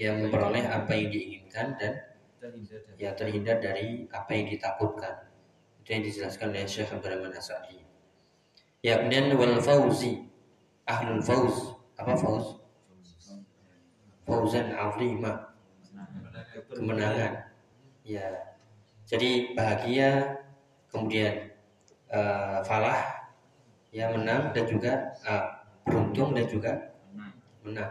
yang 0.00 0.24
memperoleh 0.24 0.64
apa 0.64 0.96
yang 0.96 1.12
diinginkan 1.12 1.76
dan 1.76 1.92
ya 2.96 3.12
terhindar 3.16 3.60
dari 3.60 4.08
apa 4.12 4.30
yang 4.32 4.46
ditakutkan. 4.48 5.28
Itu 5.80 5.88
yang 5.92 6.04
dijelaskan 6.04 6.46
oleh 6.52 6.64
Syekh 6.64 6.92
Abdul 6.92 7.12
Rahman 7.12 7.32
Asadi. 7.36 7.80
Ya 8.80 9.00
kemudian 9.00 9.32
wal 9.36 9.60
fauzi 9.60 10.24
ahlul 10.88 11.20
fauz 11.20 11.76
apa 12.00 12.16
fauz? 12.16 12.60
Fauzan 14.24 14.72
azimah 14.72 15.52
kemenangan. 16.72 17.50
Ya. 18.06 18.56
Jadi 19.04 19.52
bahagia 19.58 20.38
kemudian 20.88 21.50
uh, 22.08 22.62
falah 22.62 23.30
ya 23.90 24.10
menang 24.14 24.54
dan 24.54 24.64
juga 24.70 25.12
uh, 25.26 25.66
beruntung 25.82 26.30
dan 26.32 26.46
juga 26.46 26.72
menang 27.66 27.90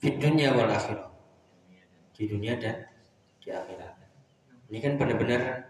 di 0.00 0.16
dunia 0.16 0.54
wal 0.56 0.70
akhirah 0.70 1.12
di 2.16 2.24
dunia 2.26 2.56
dan 2.58 2.88
di 3.48 3.56
akhirat 3.56 3.98
ini 4.68 4.78
kan 4.84 5.00
benar-benar 5.00 5.64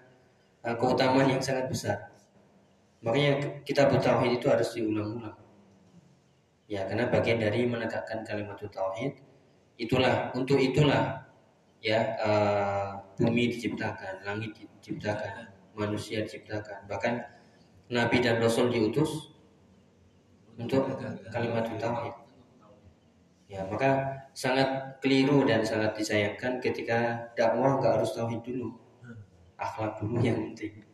uh, 0.67 0.75
keutamaan 0.75 1.31
yang 1.31 1.43
sangat 1.43 1.71
besar. 1.71 2.11
Makanya 2.99 3.63
kita 3.63 3.87
tauhid 3.87 4.43
itu 4.43 4.47
harus 4.51 4.75
diulang-ulang. 4.75 5.39
Ya 6.67 6.85
karena 6.85 7.07
bagian 7.09 7.39
dari 7.39 7.65
menegakkan 7.65 8.27
kalimat 8.27 8.59
tauhid 8.59 9.23
itulah 9.79 10.35
untuk 10.35 10.59
itulah 10.59 11.31
ya 11.79 12.19
uh, 12.19 12.91
bumi 13.15 13.55
diciptakan 13.55 14.27
langit 14.27 14.59
diciptakan 14.59 15.47
manusia 15.79 16.27
diciptakan. 16.27 16.91
Bahkan 16.91 17.15
nabi 17.95 18.19
dan 18.19 18.43
rasul 18.43 18.67
diutus 18.75 19.31
untuk 20.59 20.91
kalimat 21.31 21.71
tauhid 21.79 22.15
Ya, 23.49 23.65
maka 23.65 24.05
sangat 24.37 25.01
keliru 25.01 25.49
dan 25.49 25.65
sangat 25.65 25.97
disayangkan 25.97 26.61
ketika 26.61 27.33
dakwah 27.33 27.81
nggak 27.81 27.97
harus 27.97 28.13
tauhid 28.13 28.45
dulu. 28.45 28.77
Akhlak 29.57 29.97
dulu 29.97 30.21
yang 30.21 30.53
penting. 30.53 30.85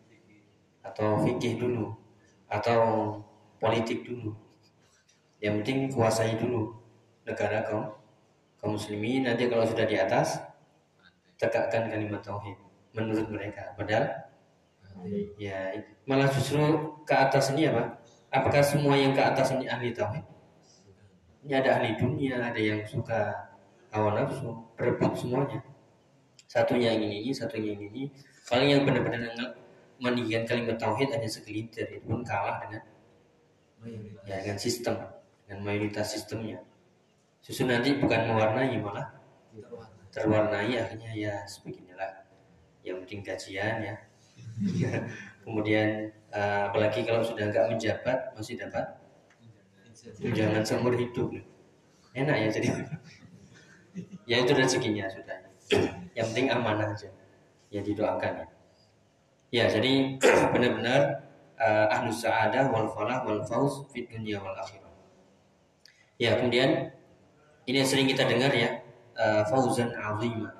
Atau 0.86 1.18
fikih 1.26 1.58
dulu. 1.58 1.90
Atau 2.46 2.80
politik 3.58 4.06
dulu. 4.06 4.30
Yang 5.42 5.54
penting 5.60 5.78
kuasai 5.90 6.38
dulu 6.38 6.78
negara 7.26 7.66
kaum 7.66 7.90
kaum 8.60 8.78
muslimin 8.78 9.26
nanti 9.26 9.50
kalau 9.50 9.66
sudah 9.66 9.84
di 9.84 9.98
atas 9.98 10.40
tegakkan 11.36 11.90
kalimat 11.90 12.22
tauhid 12.22 12.56
menurut 12.94 13.28
mereka. 13.34 13.74
Padahal 13.74 14.30
ya 15.36 15.74
malah 16.06 16.30
justru 16.30 16.62
ke 17.02 17.14
atas 17.18 17.50
ini 17.50 17.66
apa? 17.66 17.98
Apakah 18.30 18.62
semua 18.62 18.94
yang 18.94 19.10
ke 19.10 19.20
atas 19.20 19.50
ini 19.58 19.66
ahli 19.66 19.90
tauhid? 19.90 20.33
Ini 21.44 21.52
ada 21.60 21.76
ahli 21.76 21.92
dunia, 22.00 22.40
ada 22.40 22.56
yang 22.56 22.80
suka 22.88 23.52
hawa 23.92 24.16
nafsu, 24.16 24.64
berebut 24.80 25.12
semuanya. 25.12 25.60
Satunya 26.48 26.96
yang 26.96 27.04
ini, 27.04 27.30
satunya 27.36 27.76
yang 27.76 27.84
ini. 27.92 28.08
Paling 28.48 28.68
yang 28.72 28.82
benar-benar 28.88 29.52
meninggikan 30.00 30.48
kalimat 30.48 30.80
tauhid 30.80 31.12
hanya 31.12 31.28
segelintir, 31.28 31.84
itu 31.92 32.04
pun 32.08 32.24
kalah 32.24 32.64
dengan 32.64 32.82
ya 34.24 34.40
dengan 34.40 34.56
sistem, 34.56 34.96
dengan 35.44 35.60
mayoritas 35.68 36.16
sistemnya. 36.16 36.64
Susu 37.44 37.68
nanti 37.68 37.92
bukan 38.00 38.24
mewarnai 38.32 38.80
malah 38.80 39.12
terwarnai 40.08 40.80
akhirnya 40.80 41.12
ya 41.12 41.34
sebeginilah. 41.44 42.24
Yang 42.80 42.96
penting 43.04 43.20
gajian 43.20 43.76
ya. 43.84 43.94
Kemudian 45.44 46.08
uh, 46.32 46.72
apalagi 46.72 47.04
kalau 47.04 47.20
sudah 47.20 47.52
nggak 47.52 47.68
menjabat 47.68 48.32
masih 48.32 48.56
dapat 48.56 49.03
jangan 50.34 50.62
seumur 50.66 50.94
hidup. 50.98 51.30
Enak 52.14 52.36
ya 52.36 52.48
jadi 52.50 52.68
ya 54.30 54.36
itu 54.42 54.52
rezekinya 54.54 55.06
sudah. 55.10 55.38
Yang 56.14 56.26
penting 56.34 56.46
amanah 56.50 56.94
aja. 56.94 57.10
Ya 57.70 57.80
didoakan 57.82 58.32
ya. 58.42 58.46
Ya 59.54 59.64
jadi 59.70 60.18
benar-benar 60.52 61.30
uh, 61.58 61.94
ahlus 61.94 62.22
sa'adah 62.22 62.70
wal 62.74 62.90
falah 62.90 63.22
wal 63.22 63.42
fauz 63.46 63.86
fit 63.94 64.10
dunya 64.10 64.38
wal 64.42 64.54
akhirah. 64.54 64.90
Ya 66.18 66.38
kemudian 66.38 66.94
ini 67.64 67.76
yang 67.82 67.88
sering 67.88 68.06
kita 68.06 68.28
dengar 68.28 68.52
ya 68.52 68.84
uh, 69.18 69.42
fauzan 69.48 69.90
azimah 69.94 70.52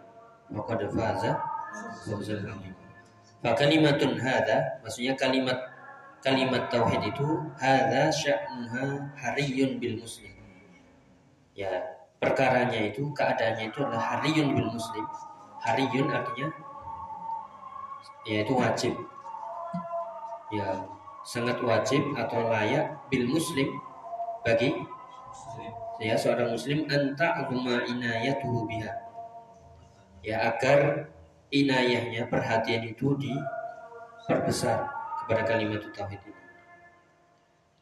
maka 0.53 0.73
faza 0.91 1.33
fauzan 2.07 2.43
azimah 2.45 2.83
Fakalimatun 3.45 4.17
hada 4.25 4.81
maksudnya 4.81 5.13
kalimat 5.21 5.74
kalimat 6.25 6.73
tauhid 6.73 7.05
itu 7.05 7.29
hadza 7.61 8.09
sya'nuha 8.09 9.13
hariyun 9.13 9.77
bil 9.77 10.01
muslim. 10.01 10.33
Ya, 11.53 12.01
perkaranya 12.17 12.81
itu 12.89 13.13
keadaannya 13.13 13.69
itu 13.69 13.85
adalah 13.85 14.17
hariyun 14.17 14.57
bil 14.57 14.73
muslim. 14.73 15.05
Hariyun 15.61 16.09
artinya 16.09 16.49
yaitu 18.25 18.57
wajib. 18.57 18.97
Ya 20.49 20.89
sangat 21.29 21.61
wajib 21.61 22.01
atau 22.17 22.49
layak 22.49 23.05
bil 23.13 23.29
muslim 23.29 23.69
bagi 24.45 24.73
ya 26.01 26.17
seorang 26.17 26.53
muslim 26.57 26.89
anta 26.89 27.45
aguma 27.45 27.85
inayatuhu 27.85 28.65
biha. 28.65 28.93
Ya 30.25 30.41
agar 30.57 31.13
inayahnya 31.53 32.33
perhatian 32.33 32.89
itu 32.89 33.13
diperbesar 33.21 34.94
kepada 35.25 35.43
kalimat 35.49 35.81
tauhid 35.89 36.21
itu. 36.21 36.43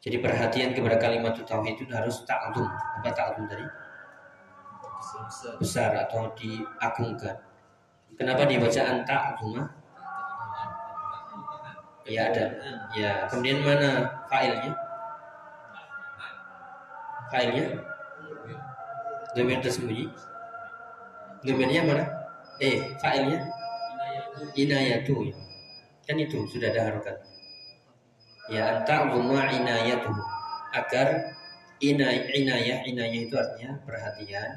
Jadi 0.03 0.17
perhatian 0.19 0.71
kepada 0.71 0.95
kalimat 0.95 1.35
tauhid 1.35 1.75
itu 1.75 1.91
harus 1.91 2.23
ta'zum 2.23 2.67
apa 2.71 3.09
ta'zum 3.11 3.45
tadi? 3.51 3.67
Besar 5.59 5.91
atau 6.07 6.31
diagungkan. 6.39 7.35
Kenapa 8.15 8.47
dibaca 8.47 8.81
anta 8.87 9.35
aguma 9.35 9.67
ya 12.07 12.31
ada. 12.31 12.45
Ya 12.95 13.27
kemudian 13.27 13.59
mana 13.63 14.23
failnya? 14.31 14.71
Failnya? 17.27 17.65
Domir 19.35 19.59
tersembunyi 19.59 20.07
domirnya 21.43 21.83
mana? 21.83 22.05
Eh 22.63 22.95
failnya? 22.97 23.43
Inayatu. 24.55 25.29
Ya. 25.29 25.35
kan 26.03 26.19
itu 26.19 26.43
sudah 26.51 26.67
ada 26.67 26.91
harokat 26.91 27.15
ya 28.51 28.79
anta 28.79 29.07
guma 29.07 29.47
inayatu 29.47 30.11
agar 30.73 31.37
inay, 31.79 32.27
inayah 32.33 32.83
inayah 32.83 33.21
itu 33.23 33.35
artinya 33.35 33.79
perhatian. 33.83 34.51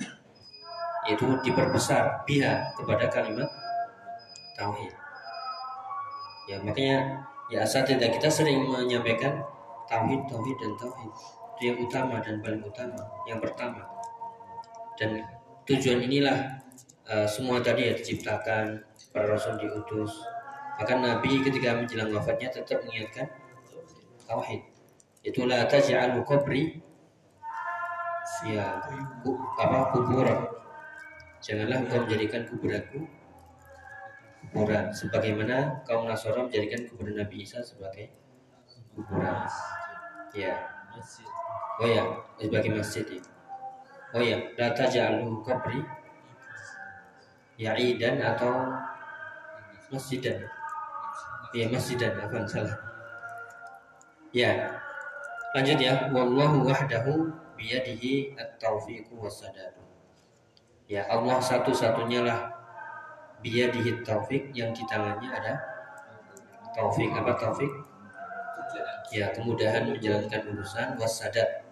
Itu 1.06 1.38
diperbesar 1.38 2.26
biha 2.26 2.74
kepada 2.74 3.06
kalimat 3.06 3.46
tauhid. 4.58 4.90
Ya 6.50 6.58
makanya 6.62 7.26
ya 7.46 7.62
asal 7.62 7.86
tidak 7.86 8.18
kita 8.18 8.26
sering 8.26 8.66
menyampaikan 8.66 9.42
tauhid 9.86 10.26
tauhid 10.26 10.56
dan 10.58 10.72
tauhid. 10.74 11.12
Itu 11.56 11.62
yang 11.62 11.78
utama 11.86 12.18
dan 12.18 12.42
paling 12.42 12.62
utama 12.62 13.00
yang 13.30 13.38
pertama. 13.38 13.86
Dan 14.98 15.22
tujuan 15.68 16.02
inilah 16.02 16.58
uh, 17.06 17.28
semua 17.28 17.62
tadi 17.62 17.86
ya 17.86 17.94
diciptakan 17.94 18.82
para 19.14 19.26
rasul 19.30 19.54
diutus. 19.62 20.10
Maka 20.76 20.92
Nabi 20.98 21.40
ketika 21.40 21.72
menjelang 21.72 22.12
wafatnya 22.12 22.52
tetap 22.52 22.84
mengingatkan 22.84 23.30
tauhid 24.26 24.62
itulah 25.22 25.66
taj'alu 25.66 26.22
qabri 26.26 26.82
ya 28.46 28.78
ku, 29.24 29.32
apa 29.58 29.90
kubur 29.94 30.26
janganlah 31.40 31.82
engkau 31.82 32.04
menjadikan 32.04 32.42
kuburanku 32.46 33.06
kuburan 34.46 34.94
sebagaimana 34.94 35.82
kaum 35.82 36.06
Nasara 36.06 36.46
menjadikan 36.46 36.86
kuburan 36.86 37.18
Nabi 37.18 37.42
Isa 37.42 37.60
sebagai 37.60 38.14
kuburan. 38.94 39.44
Ya. 40.32 40.54
Oh 41.76 41.88
ya 41.88 42.02
sebagai 42.40 42.72
masjid. 42.72 43.04
Ya 43.04 43.20
oh 44.16 44.22
ya 44.22 44.38
la 44.56 44.72
taj'alu 44.72 45.44
qabri 45.44 45.82
ya'idan 47.60 48.22
atau 48.22 48.70
masjidan. 49.92 50.40
Ya 51.52 51.68
masjidan 51.68 52.16
apa 52.16 52.48
salah 52.48 52.85
ya. 54.36 54.76
Lanjut 55.56 55.80
ya. 55.80 56.12
Wallahu 56.12 56.68
wahdahu 56.68 57.32
biyadihi 57.56 58.36
at-taufiqu 58.36 59.16
was-sadad 59.16 59.72
ya 60.86 61.02
Allah 61.10 61.42
satu-satunya 61.42 62.22
lah 62.22 62.52
biyadihi 63.42 64.06
taufik 64.06 64.54
yang 64.54 64.70
di 64.70 64.86
tangannya 64.86 65.28
ada 65.32 65.54
taufik 66.76 67.10
apa 67.10 67.34
taufik 67.40 67.72
ya 69.10 69.30
kemudahan 69.34 69.88
menjalankan 69.88 70.42
urusan. 70.52 70.98
Wasadat 71.00 71.64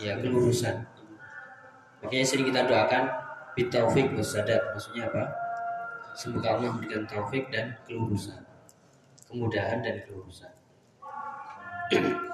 ya 0.00 0.16
kelurusan 0.16 0.88
makanya 2.00 2.24
sering 2.24 2.48
kita 2.48 2.64
doakan 2.64 3.04
bitaufik 3.52 4.08
wasadat 4.16 4.72
maksudnya 4.72 5.12
apa? 5.12 5.24
Semoga 6.16 6.56
Allah 6.56 6.72
memberikan 6.72 7.04
taufik 7.04 7.52
dan 7.52 7.76
kelurusan 7.84 8.49
kemudahan 9.30 9.78
dan 9.80 10.02
kelurusan 10.04 10.52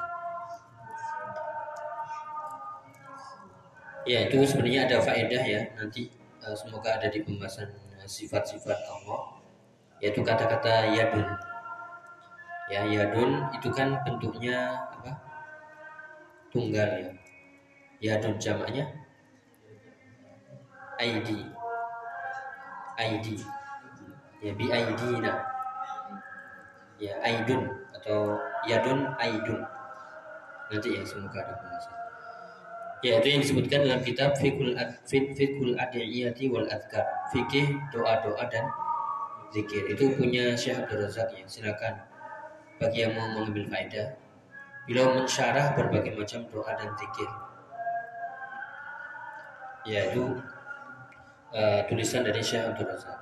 ya 4.07 4.31
itu 4.31 4.39
sebenarnya 4.47 4.87
ada 4.87 5.03
faedah 5.03 5.43
ya. 5.43 5.61
Nanti 5.75 6.09
uh, 6.47 6.55
semoga 6.55 6.95
ada 6.97 7.11
di 7.11 7.21
pembahasan 7.27 7.75
eh, 7.99 8.07
sifat-sifat 8.07 8.79
Allah. 8.87 9.43
Yaitu 9.99 10.23
kata-kata 10.23 10.95
yadun. 10.95 11.27
Ya 12.71 12.87
yadun 12.87 13.51
itu 13.55 13.69
kan 13.75 13.99
bentuknya 14.07 14.87
apa? 14.95 15.19
Tunggal 16.55 16.89
ya. 17.03 17.11
Yadun 18.01 18.39
jamaknya? 18.39 18.93
ID 20.97 21.29
ID 22.97 23.27
ya 24.41 24.53
bi 24.57 24.65
ID-na 24.73 25.56
ya 27.01 27.17
aidun 27.23 27.71
atau 27.97 28.41
yadun 28.69 29.13
aidun. 29.21 29.61
Nanti 30.67 30.99
ya 30.99 31.03
semoga 31.07 31.41
ada 31.47 31.55
pembahasan 31.57 31.97
ya 33.05 33.21
itu 33.21 33.29
yang 33.29 33.41
disebutkan 33.45 33.79
dalam 33.87 34.01
kitab 34.03 34.35
fikul 34.35 34.75
ad, 34.75 34.99
fikul 35.07 35.79
adiyati 35.79 36.49
wal 36.49 36.67
adkar 36.67 37.05
fikih 37.31 37.77
doa-doa 37.95 38.45
dan 38.51 38.67
zikir. 39.55 39.87
Itu 39.93 40.17
punya 40.19 40.59
Syekh 40.59 40.85
Abdul 40.85 41.07
Razak 41.07 41.31
ya. 41.37 41.47
Silakan 41.47 42.03
bagi 42.83 43.07
yang 43.07 43.15
mau 43.15 43.31
mengambil 43.31 43.71
faedah 43.71 44.19
beliau 44.87 45.19
mensyarah 45.19 45.75
berbagai 45.79 46.19
macam 46.19 46.47
doa 46.51 46.73
dan 46.75 46.91
zikir. 46.99 47.31
Ya 49.87 50.11
itu 50.11 50.35
uh, 51.55 51.81
tulisan 51.87 52.27
dari 52.27 52.43
Syekh 52.43 52.75
Abdul 52.75 52.91
Razak. 52.91 53.19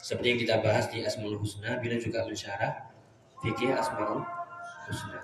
Seperti 0.00 0.26
yang 0.32 0.40
kita 0.40 0.54
bahas 0.62 0.86
di 0.88 1.02
Asmaul 1.02 1.36
Husna 1.36 1.82
beliau 1.82 1.98
juga 1.98 2.22
mensyarah 2.24 2.95
fikih 3.46 3.78
Asmaul 3.78 4.26
Husna 4.90 5.22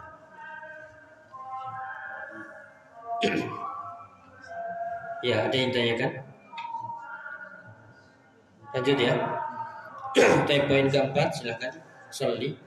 Ya, 5.23 5.47
ada 5.47 5.55
yang 5.55 5.71
tanyakan? 5.71 6.19
Lanjut 8.75 8.99
ya. 8.99 9.15
Type 10.51 10.67
poin 10.67 10.91
keempat, 10.91 11.31
silahkan. 11.31 11.79
Soli. 12.11 12.59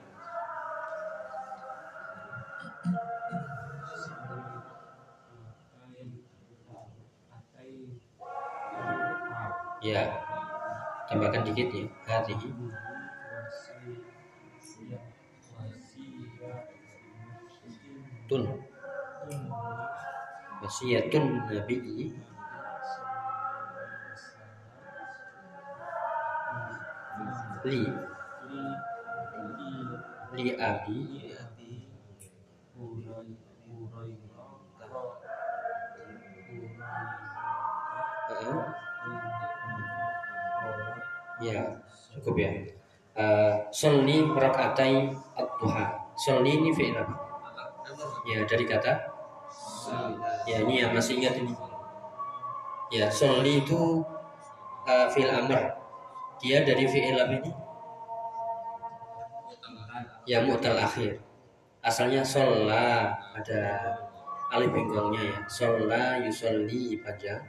Ya, 9.84 10.08
tambahkan 11.12 11.44
dikit 11.44 11.68
ya. 11.76 11.84
Hati. 12.08 12.32
Tun. 18.26 18.42
Wasiyatun 20.62 21.46
Nabi. 21.46 21.76
Li. 27.66 27.82
Li 30.34 30.44
abi. 30.58 30.98
Ya 41.36 41.62
cukup 42.16 42.34
ya. 42.42 42.50
Uh, 43.16 43.54
solni 43.72 44.28
rokaatai 44.28 45.08
at-duha 45.40 45.84
solni 46.20 46.52
ini 46.60 46.68
fi'il 46.68 46.92
apa 46.92 47.25
ya 48.36 48.42
dari 48.44 48.64
kata 48.68 48.92
ya 50.44 50.60
ini 50.60 50.84
ya 50.84 50.92
masih 50.92 51.16
ingat 51.16 51.40
ini 51.40 51.56
ya 52.92 53.08
solni 53.08 53.64
itu 53.64 54.04
uh, 54.84 55.06
fi'il 55.08 55.32
amr 55.32 55.86
dia 56.36 56.60
dari 56.60 56.84
fi'il 56.84 57.16
apa 57.16 57.32
ini? 57.40 57.52
Ya 60.28 60.44
mu'tal 60.44 60.76
akhir. 60.76 61.16
Asalnya 61.80 62.20
sholla 62.20 63.14
ada 63.32 63.62
alif 64.52 64.68
benggolnya 64.74 65.22
ya. 65.22 65.38
Sholla 65.48 66.20
yusolli 66.20 67.00
panjang. 67.00 67.40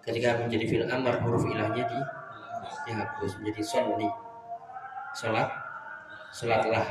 Ketika 0.00 0.40
menjadi 0.40 0.64
fi'il 0.64 0.86
amar 0.88 1.20
huruf 1.20 1.44
ilahnya 1.44 1.84
di 1.84 2.00
dihapus 2.88 3.40
menjadi 3.40 3.62
sholli. 3.64 4.08
Sholat 5.12 5.52
sholatlah. 6.32 6.86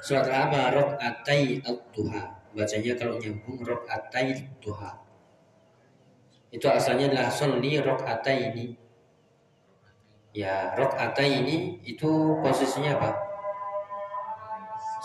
Sholatlah 0.00 0.48
apa? 0.48 0.60
Rok 0.72 0.90
atai 0.96 1.60
al-duha. 1.60 2.24
Bacanya 2.56 2.92
kalau 2.96 3.20
nyambung 3.20 3.60
rok 3.62 3.84
atai 3.86 4.34
duha. 4.58 4.96
itu 6.50 6.66
asalnya 6.66 7.06
adalah 7.14 7.30
sholli 7.30 7.78
ini. 8.50 8.74
Ya, 10.34 10.74
ini 11.22 11.78
itu 11.86 12.10
posisinya 12.42 12.98
apa? 12.98 13.10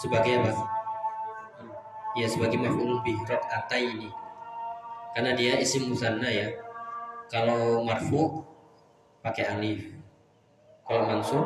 Sebagai 0.02 0.42
apa? 0.42 0.52
Ya, 2.18 2.26
sebagai 2.26 2.58
maf'ul 2.58 2.98
bih 3.06 3.20
ini. 3.78 4.10
Karena 5.14 5.38
dia 5.38 5.62
isim 5.62 5.94
musanna 5.94 6.34
ya. 6.34 6.50
Kalau 7.30 7.86
marfu 7.86 8.42
pakai 9.22 9.54
alif. 9.54 9.86
Kalau 10.86 11.10
mansub 11.10 11.46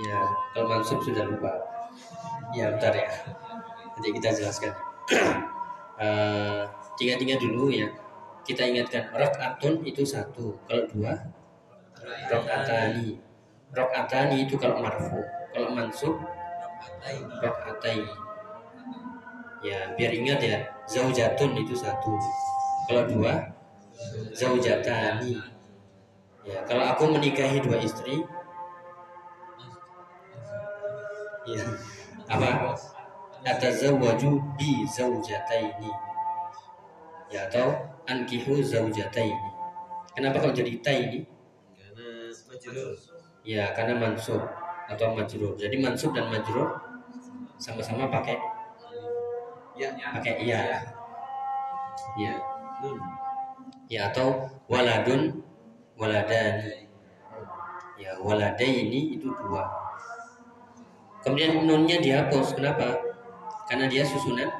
ya, 0.00 0.20
kalau 0.56 0.66
mansub 0.72 1.04
sudah 1.04 1.28
lupa. 1.28 1.52
Ya, 2.56 2.72
bentar 2.72 2.92
ya. 2.96 3.12
Nanti 3.92 4.08
kita 4.16 4.28
jelaskan. 4.32 4.72
uh, 6.00 6.64
tiga-tiga 6.98 7.36
dulu 7.36 7.68
ya. 7.68 7.88
Kita 8.42 8.66
ingatkan 8.66 9.12
atun 9.14 9.84
itu 9.86 10.02
satu. 10.02 10.56
Kalau 10.66 10.84
dua 10.90 11.14
atani. 12.48 13.20
Rok 13.72 13.90
atani 13.94 14.44
itu 14.44 14.58
kalau 14.58 14.82
marfu. 14.82 15.20
Kalau 15.54 15.68
mansub 15.72 16.14
atai. 17.40 18.02
Ya 19.62 19.94
biar 19.94 20.10
ingat 20.10 20.42
ya 20.42 20.58
zaujatun 20.90 21.54
itu 21.54 21.78
satu. 21.78 22.18
Kalau 22.90 23.06
dua 23.06 23.54
zaujatani. 24.34 25.38
Ya 26.42 26.58
kalau 26.66 26.82
aku 26.90 27.14
menikahi 27.14 27.62
dua 27.62 27.78
istri 27.78 28.26
ya 31.46 31.64
apa? 32.30 32.76
Atazawwaju 33.42 34.38
bi 34.54 34.86
zaujataini 34.86 35.90
ya 37.26 37.50
atau 37.50 37.74
ankihu 38.06 38.62
zaujataini 38.62 39.50
kenapa 40.14 40.38
kalau 40.38 40.54
jadi 40.54 40.78
ta 40.78 40.92
ini? 40.94 41.26
Karena 41.74 42.30
majrur. 42.30 42.94
Ya 43.42 43.74
karena 43.74 43.98
mansub 43.98 44.42
atau 44.86 45.06
majrur. 45.16 45.58
Jadi 45.58 45.76
mansub 45.82 46.14
dan 46.14 46.30
majrur 46.30 46.78
sama-sama 47.58 48.06
pakai 48.06 48.38
ya. 49.74 49.90
pakai 49.96 50.46
iya. 50.46 50.86
Ya. 52.14 52.34
Nun. 52.82 52.98
Ya 53.90 54.14
atau 54.14 54.46
waladun 54.70 55.42
waladani. 55.98 56.86
Ya 57.98 58.18
waladaini 58.18 59.18
itu 59.18 59.30
dua 59.30 59.81
kemudian 61.22 61.64
nunnya 61.64 62.02
dihapus 62.02 62.58
kenapa? 62.58 62.98
Karena 63.70 63.86
dia 63.88 64.02
susunan 64.04 64.50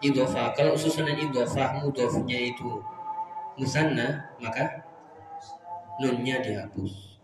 idofah 0.00 0.52
kalau 0.54 0.76
susunan 0.76 1.16
idofah 1.16 1.82
mudofnya 1.82 2.38
itu 2.52 2.84
musanna 3.56 4.28
maka 4.38 4.84
nunnya 5.96 6.44
dihapus 6.44 7.16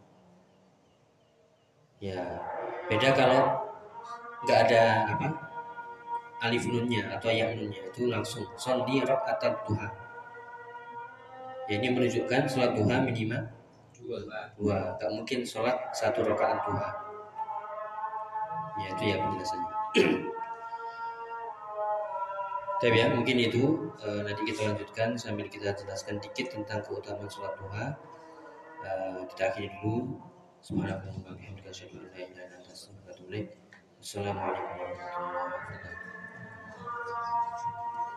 ya 2.01 2.41
beda 2.89 3.13
kalau 3.13 3.43
nggak 4.43 4.59
ada 4.69 4.83
apa? 5.15 5.29
Alif 6.43 6.67
nunnya 6.67 7.07
atau 7.15 7.31
yang 7.31 7.55
nunnya 7.55 7.87
itu 7.87 8.11
langsung. 8.11 8.43
Sondi 8.59 8.99
rok 8.99 9.23
atau 9.23 9.55
duha. 9.63 9.87
Ya, 11.71 11.79
ini 11.79 11.95
menunjukkan 11.95 12.51
sholat 12.51 12.75
duha 12.75 12.99
minimal 13.07 13.47
dua. 13.95 14.19
dua. 14.59 14.99
Nggak 14.99 15.11
mungkin 15.15 15.47
sholat 15.47 15.95
satu 15.95 16.27
rakaat 16.27 16.67
duha 16.67 17.12
ya 18.81 18.87
itu 18.97 19.03
ya 19.13 19.17
penjelasannya 19.21 19.71
Tapi 22.83 22.99
ya, 22.99 23.15
mungkin 23.15 23.39
itu 23.39 23.95
e, 24.03 24.27
nanti 24.27 24.43
kita 24.43 24.67
lanjutkan 24.67 25.15
sambil 25.15 25.47
kita 25.47 25.71
jelaskan 25.71 26.19
dikit 26.19 26.51
tentang 26.51 26.83
keutamaan 26.83 27.31
sholat 27.31 27.55
duha. 27.55 27.95
E, 28.83 28.91
kita 29.31 29.55
akhiri 29.55 29.71
dulu. 29.79 30.19
Subhanallah 30.59 31.15
wa 31.15 31.31
bihamdika. 31.31 31.71
Assalamualaikum 34.03 34.67
warahmatullahi 34.67 35.47
wabarakatuh. 35.47 36.03